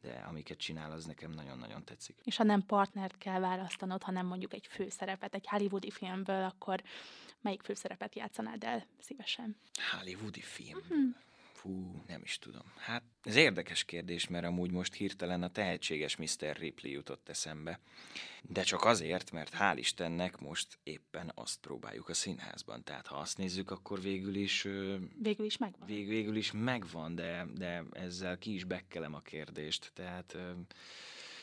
de 0.00 0.24
amiket 0.28 0.58
csinál, 0.58 0.92
az 0.92 1.04
nekem 1.04 1.30
nagyon-nagyon 1.30 1.84
tetszik. 1.84 2.16
És 2.24 2.36
ha 2.36 2.44
nem 2.44 2.66
partnert 2.66 3.18
kell 3.18 3.40
választanod, 3.40 4.02
hanem 4.02 4.26
mondjuk 4.26 4.52
egy 4.52 4.66
főszerepet 4.66 5.34
egy 5.34 5.46
hollywoodi 5.46 5.90
filmből, 5.90 6.44
akkor 6.44 6.82
melyik 7.40 7.62
főszerepet 7.62 8.14
játszanád 8.14 8.64
el 8.64 8.86
szívesen? 9.00 9.56
Hollywoodi 9.90 10.40
film? 10.40 10.78
Uh-huh. 10.78 11.14
Fú, 11.66 12.02
nem 12.06 12.20
is 12.22 12.38
tudom. 12.38 12.72
Hát 12.76 13.02
ez 13.22 13.34
érdekes 13.34 13.84
kérdés, 13.84 14.28
mert 14.28 14.44
amúgy 14.44 14.70
most 14.70 14.94
hirtelen 14.94 15.42
a 15.42 15.50
tehetséges 15.50 16.16
Mr. 16.16 16.56
Ripley 16.56 16.92
jutott 16.92 17.28
eszembe. 17.28 17.80
De 18.42 18.62
csak 18.62 18.84
azért, 18.84 19.30
mert 19.30 19.54
hál' 19.58 19.74
Istennek 19.76 20.38
most 20.40 20.78
éppen 20.82 21.32
azt 21.34 21.60
próbáljuk 21.60 22.08
a 22.08 22.14
színházban. 22.14 22.82
Tehát 22.84 23.06
ha 23.06 23.16
azt 23.16 23.38
nézzük, 23.38 23.70
akkor 23.70 24.00
végül 24.00 24.34
is... 24.34 24.62
Végül 25.22 25.46
is 25.46 25.56
megvan. 25.56 25.86
Vég, 25.86 26.08
végül 26.08 26.36
is 26.36 26.52
megvan, 26.52 27.14
de, 27.14 27.46
de 27.54 27.82
ezzel 27.92 28.38
ki 28.38 28.54
is 28.54 28.64
bekkelem 28.64 29.14
a 29.14 29.20
kérdést. 29.20 29.90
Tehát 29.94 30.36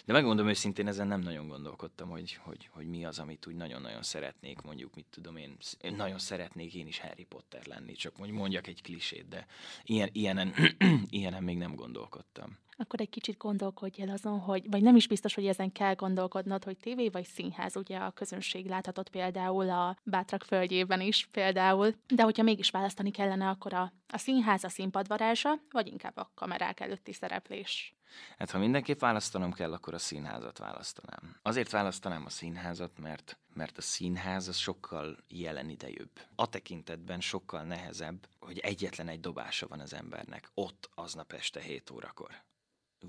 de 0.05 0.13
megmondom 0.13 0.47
őszintén, 0.47 0.87
ezen 0.87 1.07
nem 1.07 1.19
nagyon 1.19 1.47
gondolkodtam, 1.47 2.09
hogy, 2.09 2.33
hogy, 2.33 2.69
hogy 2.71 2.87
mi 2.87 3.05
az, 3.05 3.19
amit 3.19 3.47
úgy 3.47 3.55
nagyon-nagyon 3.55 4.03
szeretnék, 4.03 4.61
mondjuk, 4.61 4.95
mit 4.95 5.05
tudom 5.09 5.35
én, 5.35 5.57
nagyon 5.95 6.19
szeretnék 6.19 6.75
én 6.75 6.87
is 6.87 6.99
Harry 6.99 7.23
Potter 7.23 7.65
lenni, 7.65 7.93
csak 7.93 8.17
mondjuk 8.17 8.39
mondjak 8.39 8.67
egy 8.67 8.81
klisét, 8.81 9.27
de 9.27 9.45
ilyen, 9.83 10.09
ilyenen, 10.11 10.53
ilyenen 11.09 11.43
még 11.43 11.57
nem 11.57 11.75
gondolkodtam 11.75 12.61
akkor 12.77 13.01
egy 13.01 13.09
kicsit 13.09 13.37
gondolkodj 13.37 14.01
el 14.01 14.09
azon, 14.09 14.39
hogy, 14.39 14.69
vagy 14.69 14.81
nem 14.81 14.95
is 14.95 15.07
biztos, 15.07 15.33
hogy 15.33 15.47
ezen 15.47 15.71
kell 15.71 15.95
gondolkodnod, 15.95 16.63
hogy 16.63 16.77
tévé 16.77 17.09
vagy 17.09 17.25
színház, 17.25 17.75
ugye 17.75 17.97
a 17.97 18.11
közönség 18.11 18.65
láthatott 18.65 19.09
például 19.09 19.69
a 19.69 19.97
Bátrak 20.03 20.43
földjében 20.43 21.01
is 21.01 21.25
például, 21.31 21.95
de 22.07 22.23
hogyha 22.23 22.43
mégis 22.43 22.69
választani 22.69 23.11
kellene, 23.11 23.47
akkor 23.49 23.73
a, 23.73 23.93
a 24.07 24.17
színház 24.17 24.63
a 24.63 24.69
színpadvarázsa, 24.69 25.59
vagy 25.71 25.87
inkább 25.87 26.17
a 26.17 26.31
kamerák 26.35 26.79
előtti 26.79 27.13
szereplés? 27.13 27.95
Hát 28.37 28.51
ha 28.51 28.57
mindenképp 28.57 28.99
választanom 28.99 29.53
kell, 29.53 29.73
akkor 29.73 29.93
a 29.93 29.97
színházat 29.97 30.57
választanám. 30.57 31.37
Azért 31.41 31.71
választanám 31.71 32.25
a 32.25 32.29
színházat, 32.29 32.99
mert 32.99 33.37
mert 33.53 33.77
a 33.77 33.81
színház 33.81 34.47
az 34.47 34.57
sokkal 34.57 35.17
jelen 35.27 35.69
idejűbb. 35.69 36.19
A 36.35 36.49
tekintetben 36.49 37.19
sokkal 37.21 37.63
nehezebb, 37.63 38.27
hogy 38.39 38.57
egyetlen 38.57 39.07
egy 39.07 39.19
dobása 39.19 39.67
van 39.67 39.79
az 39.79 39.93
embernek, 39.93 40.49
ott 40.53 40.89
aznap 40.95 41.33
este 41.33 41.61
7 41.61 41.89
órakor 41.89 42.43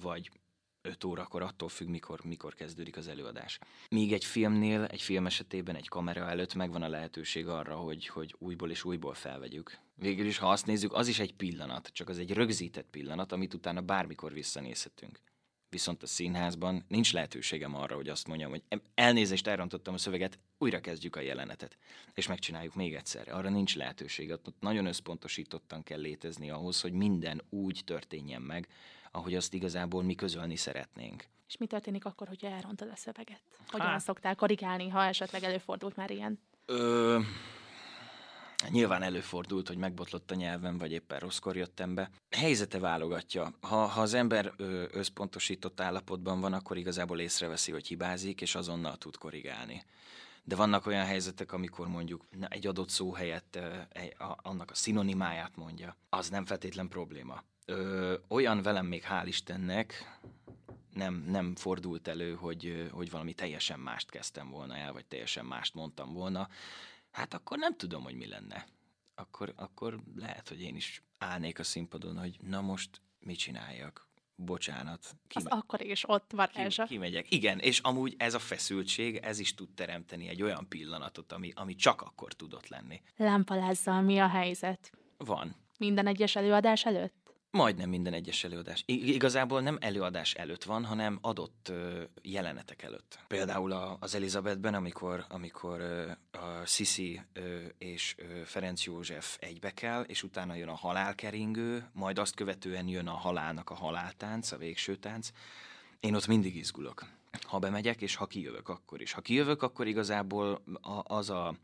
vagy 0.01 0.31
5 0.87 1.05
órakor, 1.05 1.43
attól 1.43 1.69
függ, 1.69 1.89
mikor, 1.89 2.21
mikor 2.25 2.55
kezdődik 2.55 2.97
az 2.97 3.09
előadás. 3.09 3.59
Míg 3.91 4.13
egy 4.13 4.25
filmnél, 4.25 4.85
egy 4.85 5.03
film 5.03 5.27
esetében, 5.27 5.77
egy 5.77 5.89
kamera 5.89 6.29
előtt 6.29 6.55
megvan 6.55 6.83
a 6.83 6.89
lehetőség 6.89 7.49
arra, 7.49 7.77
hogy, 7.77 8.07
hogy 8.07 8.35
újból 8.39 8.71
és 8.71 8.85
újból 8.85 9.15
felvegyük. 9.15 9.79
Végül 9.95 10.27
is, 10.27 10.39
ha 10.39 10.51
azt 10.51 10.67
nézzük, 10.67 10.93
az 10.93 11.09
is 11.09 11.19
egy 11.19 11.35
pillanat, 11.35 11.91
csak 11.93 12.09
az 12.09 12.19
egy 12.19 12.33
rögzített 12.33 12.87
pillanat, 12.91 13.33
amit 13.33 13.55
utána 13.55 13.81
bármikor 13.81 14.33
visszanézhetünk. 14.33 15.21
viszont 15.69 16.03
a 16.03 16.07
színházban 16.07 16.85
nincs 16.89 17.13
lehetőségem 17.13 17.75
arra, 17.75 17.95
hogy 17.95 18.09
azt 18.09 18.27
mondjam, 18.27 18.51
hogy 18.51 18.63
elnézést, 18.95 19.47
elrontottam 19.47 19.95
a 19.95 19.99
szöveget, 19.99 20.39
újra 20.59 20.81
kezdjük 20.81 21.17
a 21.17 21.21
jelenetet, 21.21 21.77
és 22.15 22.27
megcsináljuk 22.27 22.75
még 22.75 22.95
egyszer. 22.95 23.29
Arra 23.29 23.49
nincs 23.49 23.77
lehetőség, 23.77 24.31
ott 24.31 24.61
nagyon 24.61 24.87
összpontosítottan 24.87 25.83
kell 25.83 26.01
létezni 26.01 26.51
ahhoz, 26.51 26.81
hogy 26.81 26.93
minden 26.93 27.43
úgy 27.51 27.81
történjen 27.85 28.43
meg, 28.43 28.69
ahogy 29.15 29.35
azt 29.35 29.55
igazából 29.55 30.03
mi 30.03 30.15
közölni 30.15 30.57
szeretnénk. 30.57 31.25
És 31.49 31.57
mi 31.57 31.67
történik 31.67 32.05
akkor, 32.05 32.29
hogyha 32.29 32.49
elrontod 32.49 32.89
a 32.93 32.97
szöveget? 32.97 33.41
Hogyan 33.69 33.87
hát. 33.87 34.01
szoktál 34.01 34.35
korrigálni, 34.35 34.89
ha 34.89 35.05
esetleg 35.05 35.43
előfordult 35.43 35.97
már 35.97 36.11
ilyen? 36.11 36.39
Ö, 36.67 37.21
Nyilván 38.69 39.03
előfordult, 39.03 39.69
hogy 39.69 39.77
megbotlott 39.77 40.31
a 40.31 40.35
nyelvem, 40.35 40.79
vagy 40.79 40.93
éppen 40.93 41.19
rosszkor 41.19 41.57
jöttem 41.57 41.95
be. 41.95 42.11
Helyzete 42.31 42.79
válogatja. 42.79 43.53
Ha, 43.61 43.77
ha 43.77 44.01
az 44.01 44.15
ember 44.15 44.53
ö, 44.57 44.85
összpontosított 44.91 45.81
állapotban 45.81 46.41
van, 46.41 46.53
akkor 46.53 46.77
igazából 46.77 47.21
észreveszi, 47.21 47.73
hogy 47.73 47.87
hibázik, 47.87 48.41
és 48.41 48.55
azonnal 48.55 48.97
tud 48.97 49.17
korrigálni. 49.17 49.85
De 50.45 50.57
vannak 50.57 50.87
olyan 50.87 51.05
helyzetek, 51.05 51.53
amikor 51.53 51.89
mondjuk 51.89 52.25
egy 52.49 52.67
adott 52.67 52.89
szó 52.89 53.13
helyett 53.13 53.59
annak 54.37 54.71
a 54.71 54.75
szinonimáját 54.75 55.57
mondja. 55.57 55.97
Az 56.09 56.29
nem 56.29 56.45
feltétlen 56.45 56.89
probléma. 56.89 57.43
Ö, 57.67 58.15
olyan 58.29 58.63
velem 58.63 58.87
még 58.87 59.05
hál' 59.09 59.25
Istennek, 59.27 60.19
nem, 60.93 61.15
nem 61.15 61.55
fordult 61.55 62.09
elő, 62.09 62.35
hogy, 62.35 62.89
hogy 62.93 63.11
valami 63.11 63.35
teljesen 63.35 63.81
mást 63.81 64.11
kezdtem 64.11 64.51
volna 64.51 64.77
el, 64.77 64.93
vagy 64.93 65.05
teljesen 65.05 65.45
mást 65.45 65.75
mondtam 65.75 66.13
volna 66.13 66.49
hát 67.15 67.35
akkor 67.35 67.59
nem 67.59 67.77
tudom, 67.77 68.03
hogy 68.03 68.15
mi 68.15 68.27
lenne. 68.27 68.67
Akkor, 69.15 69.53
akkor 69.57 70.01
lehet, 70.17 70.49
hogy 70.49 70.61
én 70.61 70.77
is 70.77 71.03
állnék 71.19 71.59
a 71.59 71.63
színpadon, 71.63 72.19
hogy 72.19 72.37
na 72.41 72.61
most 72.61 73.01
mit 73.19 73.39
csináljak, 73.39 74.09
bocsánat. 74.37 75.17
Kime- 75.29 75.53
Az 75.53 75.59
akkor 75.59 75.83
is 75.83 76.09
ott 76.09 76.31
van 76.35 76.49
Ki, 76.69 76.83
kimegyek. 76.87 77.31
Igen, 77.31 77.59
és 77.59 77.79
amúgy 77.79 78.15
ez 78.19 78.35
a 78.35 78.39
feszültség, 78.39 79.17
ez 79.17 79.39
is 79.39 79.55
tud 79.55 79.69
teremteni 79.75 80.29
egy 80.29 80.43
olyan 80.43 80.69
pillanatot, 80.69 81.33
ami, 81.33 81.53
ami 81.55 81.75
csak 81.75 82.03
akkor 82.03 82.33
tudott 82.33 82.69
lenni. 82.69 83.03
Lámpalázzal 83.17 84.01
mi 84.01 84.19
a 84.19 84.29
helyzet? 84.29 84.91
Van. 85.17 85.57
Minden 85.79 86.07
egyes 86.07 86.37
előadás 86.37 86.85
előtt? 86.85 87.24
Majdnem 87.55 87.89
minden 87.89 88.13
egyes 88.13 88.45
előadás. 88.45 88.83
Igazából 88.87 89.61
nem 89.61 89.79
előadás 89.81 90.35
előtt 90.35 90.65
van, 90.65 90.85
hanem 90.85 91.19
adott 91.21 91.69
ö, 91.69 92.03
jelenetek 92.23 92.83
előtt. 92.83 93.19
Például 93.29 93.97
az 94.01 94.15
Elizabethben, 94.15 94.75
amikor, 94.75 95.25
amikor 95.29 95.81
a 96.31 96.65
Sisi 96.67 97.21
és 97.79 98.15
Ferenc 98.45 98.85
József 98.85 99.37
egybe 99.41 99.71
kell, 99.71 100.03
és 100.03 100.23
utána 100.23 100.55
jön 100.55 100.69
a 100.69 100.75
halálkeringő, 100.75 101.91
majd 101.93 102.19
azt 102.19 102.35
követően 102.35 102.89
jön 102.89 103.09
a 103.09 103.15
halálnak 103.17 103.71
a 103.71 103.75
haláltánc, 103.75 104.53
a 104.53 104.57
végső 104.57 104.97
tánc. 104.97 105.31
Én 106.01 106.15
ott 106.15 106.27
mindig 106.27 106.57
izgulok 106.57 107.07
ha 107.43 107.59
bemegyek, 107.59 108.03
és 108.03 108.15
ha 108.15 108.27
kijövök, 108.27 108.69
akkor 108.69 109.01
is. 109.01 109.13
Ha 109.13 109.21
kijövök, 109.21 109.63
akkor 109.63 109.87
igazából 109.87 110.63
az 111.03 111.31
a, 111.31 111.55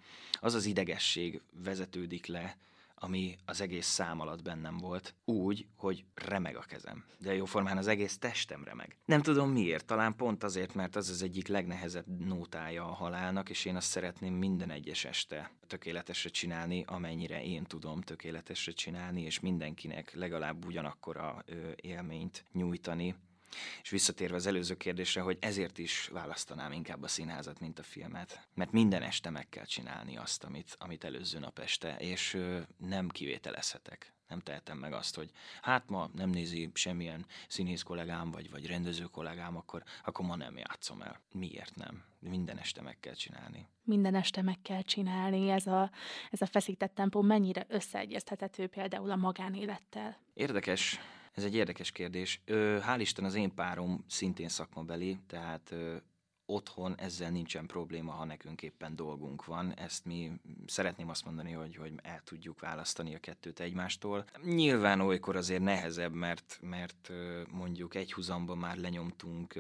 az, 0.40 0.54
az 0.54 0.64
idegesség 0.64 1.40
vezetődik 1.64 2.26
le, 2.26 2.56
ami 3.02 3.36
az 3.44 3.60
egész 3.60 3.86
szám 3.86 4.20
alatt 4.20 4.42
bennem 4.42 4.76
volt, 4.76 5.14
úgy, 5.24 5.66
hogy 5.76 6.04
remeg 6.14 6.56
a 6.56 6.60
kezem. 6.60 7.04
De 7.18 7.34
jóformán 7.34 7.76
az 7.76 7.86
egész 7.86 8.18
testem 8.18 8.64
remeg. 8.64 8.96
Nem 9.04 9.22
tudom 9.22 9.50
miért, 9.50 9.86
talán 9.86 10.16
pont 10.16 10.42
azért, 10.42 10.74
mert 10.74 10.96
az 10.96 11.08
az 11.08 11.22
egyik 11.22 11.48
legnehezebb 11.48 12.06
nótája 12.06 12.84
a 12.84 12.92
halálnak, 12.92 13.50
és 13.50 13.64
én 13.64 13.76
azt 13.76 13.88
szeretném 13.88 14.34
minden 14.34 14.70
egyes 14.70 15.04
este 15.04 15.50
tökéletesre 15.66 16.30
csinálni, 16.30 16.84
amennyire 16.86 17.44
én 17.44 17.64
tudom 17.64 18.00
tökéletesre 18.00 18.72
csinálni, 18.72 19.22
és 19.22 19.40
mindenkinek 19.40 20.14
legalább 20.14 20.64
ugyanakkor 20.64 21.16
a 21.16 21.44
élményt 21.76 22.44
nyújtani, 22.52 23.14
és 23.82 23.90
visszatérve 23.90 24.36
az 24.36 24.46
előző 24.46 24.76
kérdésre, 24.76 25.20
hogy 25.20 25.36
ezért 25.40 25.78
is 25.78 26.08
választanám 26.12 26.72
inkább 26.72 27.02
a 27.02 27.08
színházat, 27.08 27.60
mint 27.60 27.78
a 27.78 27.82
filmet. 27.82 28.48
Mert 28.54 28.72
minden 28.72 29.02
este 29.02 29.30
meg 29.30 29.48
kell 29.48 29.64
csinálni 29.64 30.16
azt, 30.16 30.44
amit, 30.44 30.74
amit 30.78 31.04
előző 31.04 31.38
nap 31.38 31.58
este, 31.58 31.96
és 31.96 32.34
ö, 32.34 32.58
nem 32.76 33.08
kivételezhetek. 33.08 34.12
Nem 34.28 34.40
tehetem 34.40 34.78
meg 34.78 34.92
azt, 34.92 35.16
hogy 35.16 35.30
hát 35.62 35.88
ma 35.88 36.10
nem 36.14 36.30
nézi 36.30 36.70
semmilyen 36.74 37.26
színész 37.48 37.82
kollégám, 37.82 38.30
vagy, 38.30 38.50
vagy 38.50 38.66
rendező 38.66 39.04
kollégám, 39.04 39.56
akkor, 39.56 39.82
akkor 40.04 40.26
ma 40.26 40.36
nem 40.36 40.56
játszom 40.56 41.02
el. 41.02 41.20
Miért 41.32 41.74
nem? 41.74 42.04
Minden 42.18 42.58
este 42.58 42.82
meg 42.82 42.96
kell 43.00 43.14
csinálni. 43.14 43.68
Minden 43.82 44.14
este 44.14 44.42
meg 44.42 44.58
kell 44.62 44.82
csinálni. 44.82 45.50
Ez 45.50 45.66
a, 45.66 45.90
ez 46.30 46.40
a 46.40 46.46
feszített 46.46 46.94
tempó 46.94 47.20
mennyire 47.20 47.66
összeegyeztethető 47.68 48.66
például 48.66 49.10
a 49.10 49.16
magánélettel? 49.16 50.18
Érdekes 50.34 51.00
ez 51.40 51.46
egy 51.46 51.54
érdekes 51.54 51.90
kérdés. 51.90 52.40
Hál' 52.46 52.96
Isten 52.98 53.24
az 53.24 53.34
én 53.34 53.54
párom 53.54 54.04
szintén 54.08 54.48
szakmabeli, 54.48 55.18
tehát 55.26 55.74
otthon 56.46 56.94
ezzel 56.98 57.30
nincsen 57.30 57.66
probléma, 57.66 58.12
ha 58.12 58.24
nekünk 58.24 58.62
éppen 58.62 58.96
dolgunk 58.96 59.44
van. 59.44 59.74
Ezt 59.74 60.04
mi 60.04 60.32
szeretném 60.66 61.08
azt 61.08 61.24
mondani, 61.24 61.52
hogy, 61.52 61.76
hogy 61.76 61.92
el 62.02 62.20
tudjuk 62.24 62.60
választani 62.60 63.14
a 63.14 63.18
kettőt 63.18 63.60
egymástól. 63.60 64.24
Nyilván 64.42 65.00
olykor 65.00 65.36
azért 65.36 65.62
nehezebb, 65.62 66.12
mert, 66.12 66.58
mert 66.62 67.10
mondjuk 67.50 67.94
egy 67.94 68.12
huzamban 68.12 68.58
már 68.58 68.76
lenyomtunk 68.76 69.54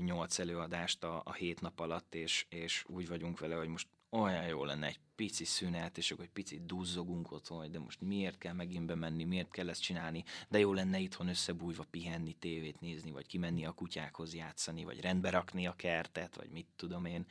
nyolc 0.00 0.38
előadást 0.38 1.04
a, 1.04 1.22
a 1.24 1.32
hét 1.32 1.60
nap 1.60 1.80
alatt, 1.80 2.14
és, 2.14 2.46
és 2.48 2.84
úgy 2.88 3.08
vagyunk 3.08 3.38
vele, 3.38 3.54
hogy 3.54 3.68
most 3.68 3.88
olyan 4.20 4.46
jó 4.46 4.64
lenne 4.64 4.86
egy 4.86 4.98
pici 5.16 5.44
szünet, 5.44 5.98
és 5.98 6.10
akkor 6.10 6.24
egy 6.24 6.30
picit 6.30 6.66
duzzogunk 6.66 7.32
otthon, 7.32 7.58
hogy 7.58 7.70
de 7.70 7.78
most 7.78 8.00
miért 8.00 8.38
kell 8.38 8.52
megint 8.52 8.86
bemenni, 8.86 9.24
miért 9.24 9.50
kell 9.50 9.68
ezt 9.68 9.82
csinálni, 9.82 10.24
de 10.48 10.58
jó 10.58 10.72
lenne 10.72 10.98
itthon 10.98 11.28
összebújva 11.28 11.84
pihenni, 11.90 12.32
tévét 12.32 12.80
nézni, 12.80 13.10
vagy 13.10 13.26
kimenni 13.26 13.64
a 13.64 13.72
kutyákhoz 13.72 14.34
játszani, 14.34 14.84
vagy 14.84 15.00
rendbe 15.00 15.30
rakni 15.30 15.66
a 15.66 15.72
kertet, 15.76 16.36
vagy 16.36 16.50
mit 16.50 16.66
tudom 16.76 17.04
én. 17.04 17.26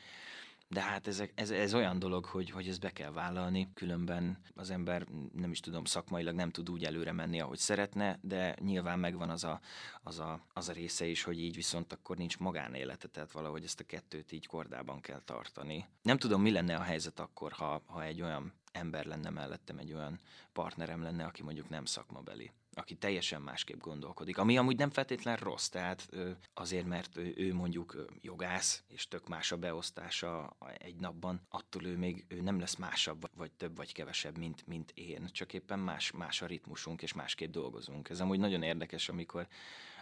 De 0.74 0.82
hát 0.82 1.08
ez, 1.08 1.24
ez, 1.36 1.52
ez 1.52 1.74
olyan 1.74 2.00
dolog, 2.00 2.26
hogy, 2.26 2.50
hogy 2.50 2.68
ezt 2.68 2.80
be 2.80 2.90
kell 2.90 3.12
vállalni, 3.12 3.70
különben 3.74 4.38
az 4.56 4.70
ember 4.70 5.06
nem 5.34 5.52
is 5.52 5.60
tudom, 5.60 5.86
szakmailag 5.86 6.36
nem 6.36 6.50
tud 6.50 6.70
úgy 6.70 6.84
előre 6.84 7.12
menni, 7.12 7.40
ahogy 7.40 7.58
szeretne, 7.58 8.20
de 8.22 8.56
nyilván 8.60 9.00
megvan 9.00 9.30
az 9.30 9.44
a, 9.44 9.60
az 10.04 10.20
a, 10.20 10.46
az 10.54 10.70
a 10.70 10.74
része 10.74 11.06
is, 11.06 11.24
hogy 11.24 11.40
így 11.40 11.56
viszont 11.56 11.94
akkor 11.94 12.18
nincs 12.18 12.38
magánélete, 12.38 13.08
tehát 13.08 13.32
valahogy 13.32 13.64
ezt 13.64 13.80
a 13.80 13.84
kettőt 13.84 14.32
így 14.32 14.48
kordában 14.48 15.02
kell 15.02 15.22
tartani. 15.26 15.86
Nem 16.02 16.18
tudom, 16.18 16.42
mi 16.42 16.52
lenne 16.52 16.76
a 16.76 16.82
helyzet 16.82 17.20
akkor, 17.20 17.52
ha, 17.52 17.82
ha 17.86 18.04
egy 18.04 18.22
olyan 18.22 18.54
ember 18.72 19.06
lenne 19.06 19.30
mellettem, 19.30 19.78
egy 19.78 19.94
olyan 19.94 20.20
partnerem 20.54 21.02
lenne, 21.02 21.26
aki 21.26 21.44
mondjuk 21.44 21.70
nem 21.70 21.86
szakmabeli 21.86 22.52
aki 22.76 22.96
teljesen 22.96 23.42
másképp 23.42 23.80
gondolkodik, 23.80 24.38
ami 24.38 24.58
amúgy 24.58 24.78
nem 24.78 24.90
feltétlen 24.90 25.36
rossz, 25.36 25.68
tehát 25.68 26.10
azért, 26.54 26.86
mert 26.86 27.18
ő 27.18 27.54
mondjuk 27.54 28.06
jogász, 28.22 28.84
és 28.88 29.08
tök 29.08 29.28
más 29.28 29.52
a 29.52 29.58
beosztása 29.58 30.58
egy 30.78 30.96
napban, 30.96 31.42
attól 31.50 31.86
ő 31.86 31.98
még 31.98 32.26
ő 32.28 32.42
nem 32.42 32.60
lesz 32.60 32.76
másabb, 32.76 33.30
vagy 33.36 33.52
több, 33.52 33.76
vagy 33.76 33.94
kevesebb, 33.94 34.38
mint, 34.38 34.68
mint 34.68 34.92
én, 34.94 35.30
csak 35.32 35.54
éppen 35.54 35.80
más, 35.80 36.12
más 36.12 36.42
a 36.42 36.46
ritmusunk, 36.46 37.02
és 37.02 37.14
másképp 37.14 37.52
dolgozunk. 37.52 38.10
Ez 38.10 38.20
amúgy 38.20 38.40
nagyon 38.40 38.64
érdekes, 38.64 39.10
amikor 39.10 39.48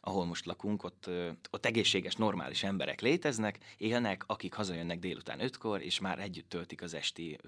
ahol 0.02 0.26
most 0.26 0.46
lakunk, 0.46 0.84
ott, 0.84 1.10
ott 1.50 1.66
egészséges, 1.66 2.16
normális 2.16 2.64
emberek 2.64 3.02
léteznek, 3.02 3.58
élnek, 3.78 4.24
akik 4.28 4.54
hazajönnek 4.54 5.00
délután 5.00 5.40
ötkor, 5.40 5.82
és 5.82 6.00
már 6.00 6.20
együtt 6.20 6.50
töltik 6.50 6.82
az 6.82 6.94
esti 6.94 7.40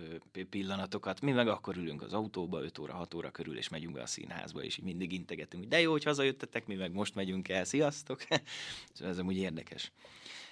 pillanatokat. 0.49 1.21
Mi 1.21 1.31
meg 1.31 1.47
akkor 1.47 1.77
ülünk 1.77 2.01
az 2.01 2.13
autóba 2.13 2.61
5 2.61 2.77
óra, 2.77 2.93
6 2.93 3.13
óra 3.13 3.31
körül, 3.31 3.57
és 3.57 3.69
megyünk 3.69 3.93
be 3.93 4.01
a 4.01 4.05
színházba, 4.05 4.63
és 4.63 4.79
mindig 4.79 5.13
integetünk, 5.13 5.63
hogy 5.63 5.71
de 5.71 5.79
jó, 5.79 5.91
hogy 5.91 6.03
hazajöttetek, 6.03 6.67
mi 6.67 6.75
meg 6.75 6.91
most 6.91 7.15
megyünk 7.15 7.49
el, 7.49 7.63
sziasztok! 7.63 8.21
szóval 8.93 9.13
ez 9.13 9.19
amúgy 9.19 9.37
érdekes. 9.37 9.91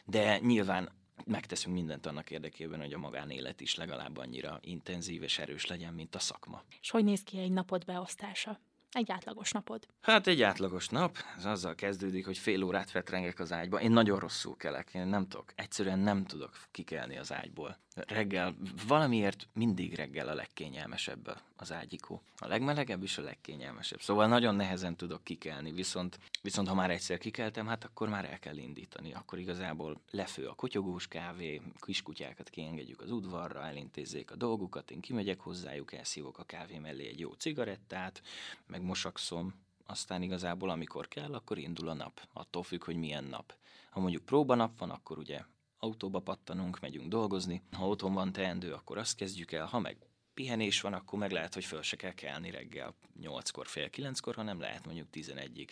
De 0.05 0.39
nyilván 0.39 0.91
megteszünk 1.25 1.75
mindent 1.75 2.05
annak 2.05 2.31
érdekében, 2.31 2.79
hogy 2.79 2.93
a 2.93 2.97
magánélet 2.97 3.61
is 3.61 3.75
legalább 3.75 4.17
annyira 4.17 4.59
intenzív 4.61 5.23
és 5.23 5.39
erős 5.39 5.65
legyen, 5.65 5.93
mint 5.93 6.15
a 6.15 6.19
szakma. 6.19 6.63
És 6.81 6.89
hogy 6.89 7.03
néz 7.03 7.23
ki 7.23 7.37
egy 7.37 7.51
napod 7.51 7.85
beosztása? 7.85 8.59
Egy 8.91 9.11
átlagos 9.11 9.51
napod? 9.51 9.87
Hát 10.01 10.27
egy 10.27 10.41
átlagos 10.41 10.87
nap, 10.87 11.17
ez 11.37 11.45
azzal 11.45 11.75
kezdődik, 11.75 12.25
hogy 12.25 12.37
fél 12.37 12.63
órát 12.63 12.89
fetrengek 12.89 13.39
az 13.39 13.51
ágyba. 13.51 13.81
Én 13.81 13.91
nagyon 13.91 14.19
rosszul 14.19 14.57
kelek, 14.57 14.89
én 14.93 15.07
nem 15.07 15.27
tudok, 15.27 15.53
egyszerűen 15.55 15.99
nem 15.99 16.25
tudok 16.25 16.57
kikelni 16.71 17.17
az 17.17 17.33
ágyból. 17.33 17.77
Reggel, 17.95 18.55
valamiért 18.87 19.47
mindig 19.53 19.95
reggel 19.95 20.27
a 20.27 20.33
legkényelmesebb 20.33 21.41
az 21.55 21.71
ágyikó. 21.71 22.21
A 22.37 22.47
legmelegebb 22.47 23.03
is 23.03 23.17
a 23.17 23.21
legkényelmesebb. 23.21 24.01
Szóval 24.01 24.27
nagyon 24.27 24.55
nehezen 24.55 24.95
tudok 24.95 25.23
kikelni, 25.23 25.71
viszont, 25.71 26.19
viszont 26.41 26.67
ha 26.67 26.73
már 26.73 26.89
egyszer 26.89 27.17
kikeltem, 27.17 27.67
hát 27.67 27.83
akkor 27.83 28.09
már 28.09 28.25
el 28.25 28.39
kell 28.39 28.57
indítani. 28.57 29.13
Akkor 29.13 29.39
igazából 29.39 30.01
lefő 30.11 30.47
a 30.47 30.53
kotyogós 30.53 31.07
kávé, 31.07 31.61
kiskutyákat 31.79 32.49
kiengedjük 32.49 33.01
az 33.01 33.11
udvarra, 33.11 33.65
elintézzék 33.65 34.31
a 34.31 34.35
dolgukat, 34.35 34.91
én 34.91 34.99
kimegyek 34.99 35.39
hozzájuk, 35.39 35.93
elszívok 35.93 36.37
a 36.37 36.43
kávé 36.43 36.77
mellé 36.77 37.07
egy 37.07 37.19
jó 37.19 37.31
cigarettát, 37.31 38.21
meg 38.67 38.80
mosakszom, 38.81 39.53
aztán 39.85 40.21
igazából 40.21 40.69
amikor 40.69 41.07
kell, 41.07 41.33
akkor 41.33 41.57
indul 41.57 41.89
a 41.89 41.93
nap. 41.93 42.27
Attól 42.33 42.63
függ, 42.63 42.83
hogy 42.83 42.95
milyen 42.95 43.23
nap. 43.23 43.55
Ha 43.89 43.99
mondjuk 43.99 44.25
próbanap 44.25 44.79
van, 44.79 44.89
akkor 44.89 45.17
ugye 45.17 45.41
autóba 45.77 46.19
pattanunk, 46.19 46.79
megyünk 46.79 47.07
dolgozni. 47.07 47.61
Ha 47.71 47.87
otthon 47.87 48.13
van 48.13 48.31
teendő, 48.31 48.73
akkor 48.73 48.97
azt 48.97 49.15
kezdjük 49.15 49.51
el. 49.51 49.65
Ha 49.65 49.79
meg 49.79 49.97
pihenés 50.33 50.81
van, 50.81 50.93
akkor 50.93 51.19
meg 51.19 51.31
lehet, 51.31 51.53
hogy 51.53 51.65
föl 51.65 51.81
se 51.81 51.95
kell 51.95 52.13
kelni 52.13 52.51
reggel 52.51 52.95
8-kor, 53.21 53.67
fél 53.67 53.89
9-kor, 53.91 54.35
hanem 54.35 54.59
lehet 54.59 54.85
mondjuk 54.85 55.07
11-ig 55.13 55.69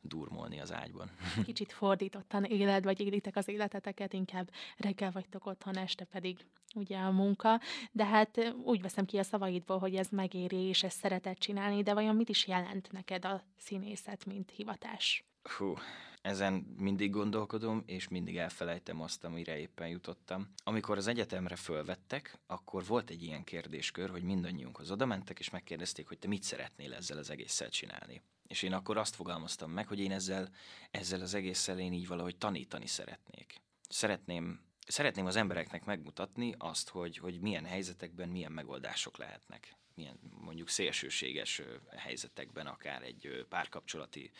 durmolni 0.00 0.60
az 0.60 0.72
ágyban. 0.72 1.10
Kicsit 1.44 1.72
fordítottan 1.72 2.44
éled, 2.44 2.84
vagy 2.84 3.00
élitek 3.00 3.36
az 3.36 3.48
életeteket, 3.48 4.12
inkább 4.12 4.50
reggel 4.76 5.10
vagytok 5.10 5.46
otthon, 5.46 5.76
este 5.76 6.04
pedig 6.04 6.36
ugye 6.74 6.98
a 6.98 7.10
munka, 7.10 7.60
de 7.92 8.04
hát 8.04 8.54
úgy 8.64 8.82
veszem 8.82 9.04
ki 9.04 9.18
a 9.18 9.22
szavaidból, 9.22 9.78
hogy 9.78 9.94
ez 9.94 10.08
megéri, 10.08 10.56
és 10.56 10.82
ezt 10.82 10.98
szeretett 10.98 11.38
csinálni, 11.38 11.82
de 11.82 11.94
vajon 11.94 12.16
mit 12.16 12.28
is 12.28 12.46
jelent 12.46 12.92
neked 12.92 13.24
a 13.24 13.42
színészet, 13.56 14.24
mint 14.24 14.50
hivatás? 14.50 15.24
Hú, 15.42 15.74
ezen 16.22 16.74
mindig 16.76 17.10
gondolkodom, 17.10 17.82
és 17.86 18.08
mindig 18.08 18.36
elfelejtem 18.36 19.00
azt, 19.00 19.24
amire 19.24 19.58
éppen 19.58 19.88
jutottam. 19.88 20.48
Amikor 20.64 20.96
az 20.96 21.06
egyetemre 21.06 21.56
fölvettek, 21.56 22.38
akkor 22.46 22.84
volt 22.86 23.10
egy 23.10 23.22
ilyen 23.22 23.44
kérdéskör, 23.44 24.10
hogy 24.10 24.22
mindannyiunkhoz 24.22 24.90
oda 24.90 25.06
mentek, 25.06 25.38
és 25.38 25.50
megkérdezték, 25.50 26.08
hogy 26.08 26.18
te 26.18 26.28
mit 26.28 26.42
szeretnél 26.42 26.94
ezzel 26.94 27.18
az 27.18 27.30
egésszel 27.30 27.68
csinálni. 27.68 28.22
És 28.50 28.62
én 28.62 28.72
akkor 28.72 28.96
azt 28.96 29.14
fogalmaztam 29.14 29.70
meg, 29.70 29.86
hogy 29.86 29.98
én 29.98 30.12
ezzel, 30.12 30.48
ezzel 30.90 31.20
az 31.20 31.34
egésszel 31.34 31.78
én 31.78 31.92
így 31.92 32.06
valahogy 32.06 32.36
tanítani 32.36 32.86
szeretnék. 32.86 33.60
Szeretném 33.88 34.60
szeretném 34.86 35.26
az 35.26 35.36
embereknek 35.36 35.84
megmutatni 35.84 36.54
azt, 36.58 36.88
hogy, 36.88 37.16
hogy 37.16 37.40
milyen 37.40 37.64
helyzetekben 37.64 38.28
milyen 38.28 38.52
megoldások 38.52 39.16
lehetnek. 39.16 39.74
Milyen 39.94 40.18
mondjuk 40.40 40.68
szélsőséges 40.68 41.62
helyzetekben, 41.96 42.66
akár 42.66 43.02
egy 43.02 43.46
párkapcsolati 43.48 44.30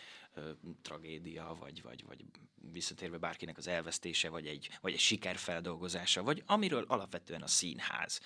tragédia, 0.82 1.56
vagy, 1.60 1.82
vagy, 1.82 2.04
vagy 2.04 2.24
visszatérve 2.72 3.18
bárkinek 3.18 3.56
az 3.56 3.66
elvesztése, 3.66 4.28
vagy 4.28 4.46
egy, 4.46 4.70
vagy 4.80 4.92
egy 4.92 4.98
sikerfeldolgozása, 4.98 6.22
vagy 6.22 6.42
amiről 6.46 6.84
alapvetően 6.88 7.42
a 7.42 7.46
színház 7.46 8.20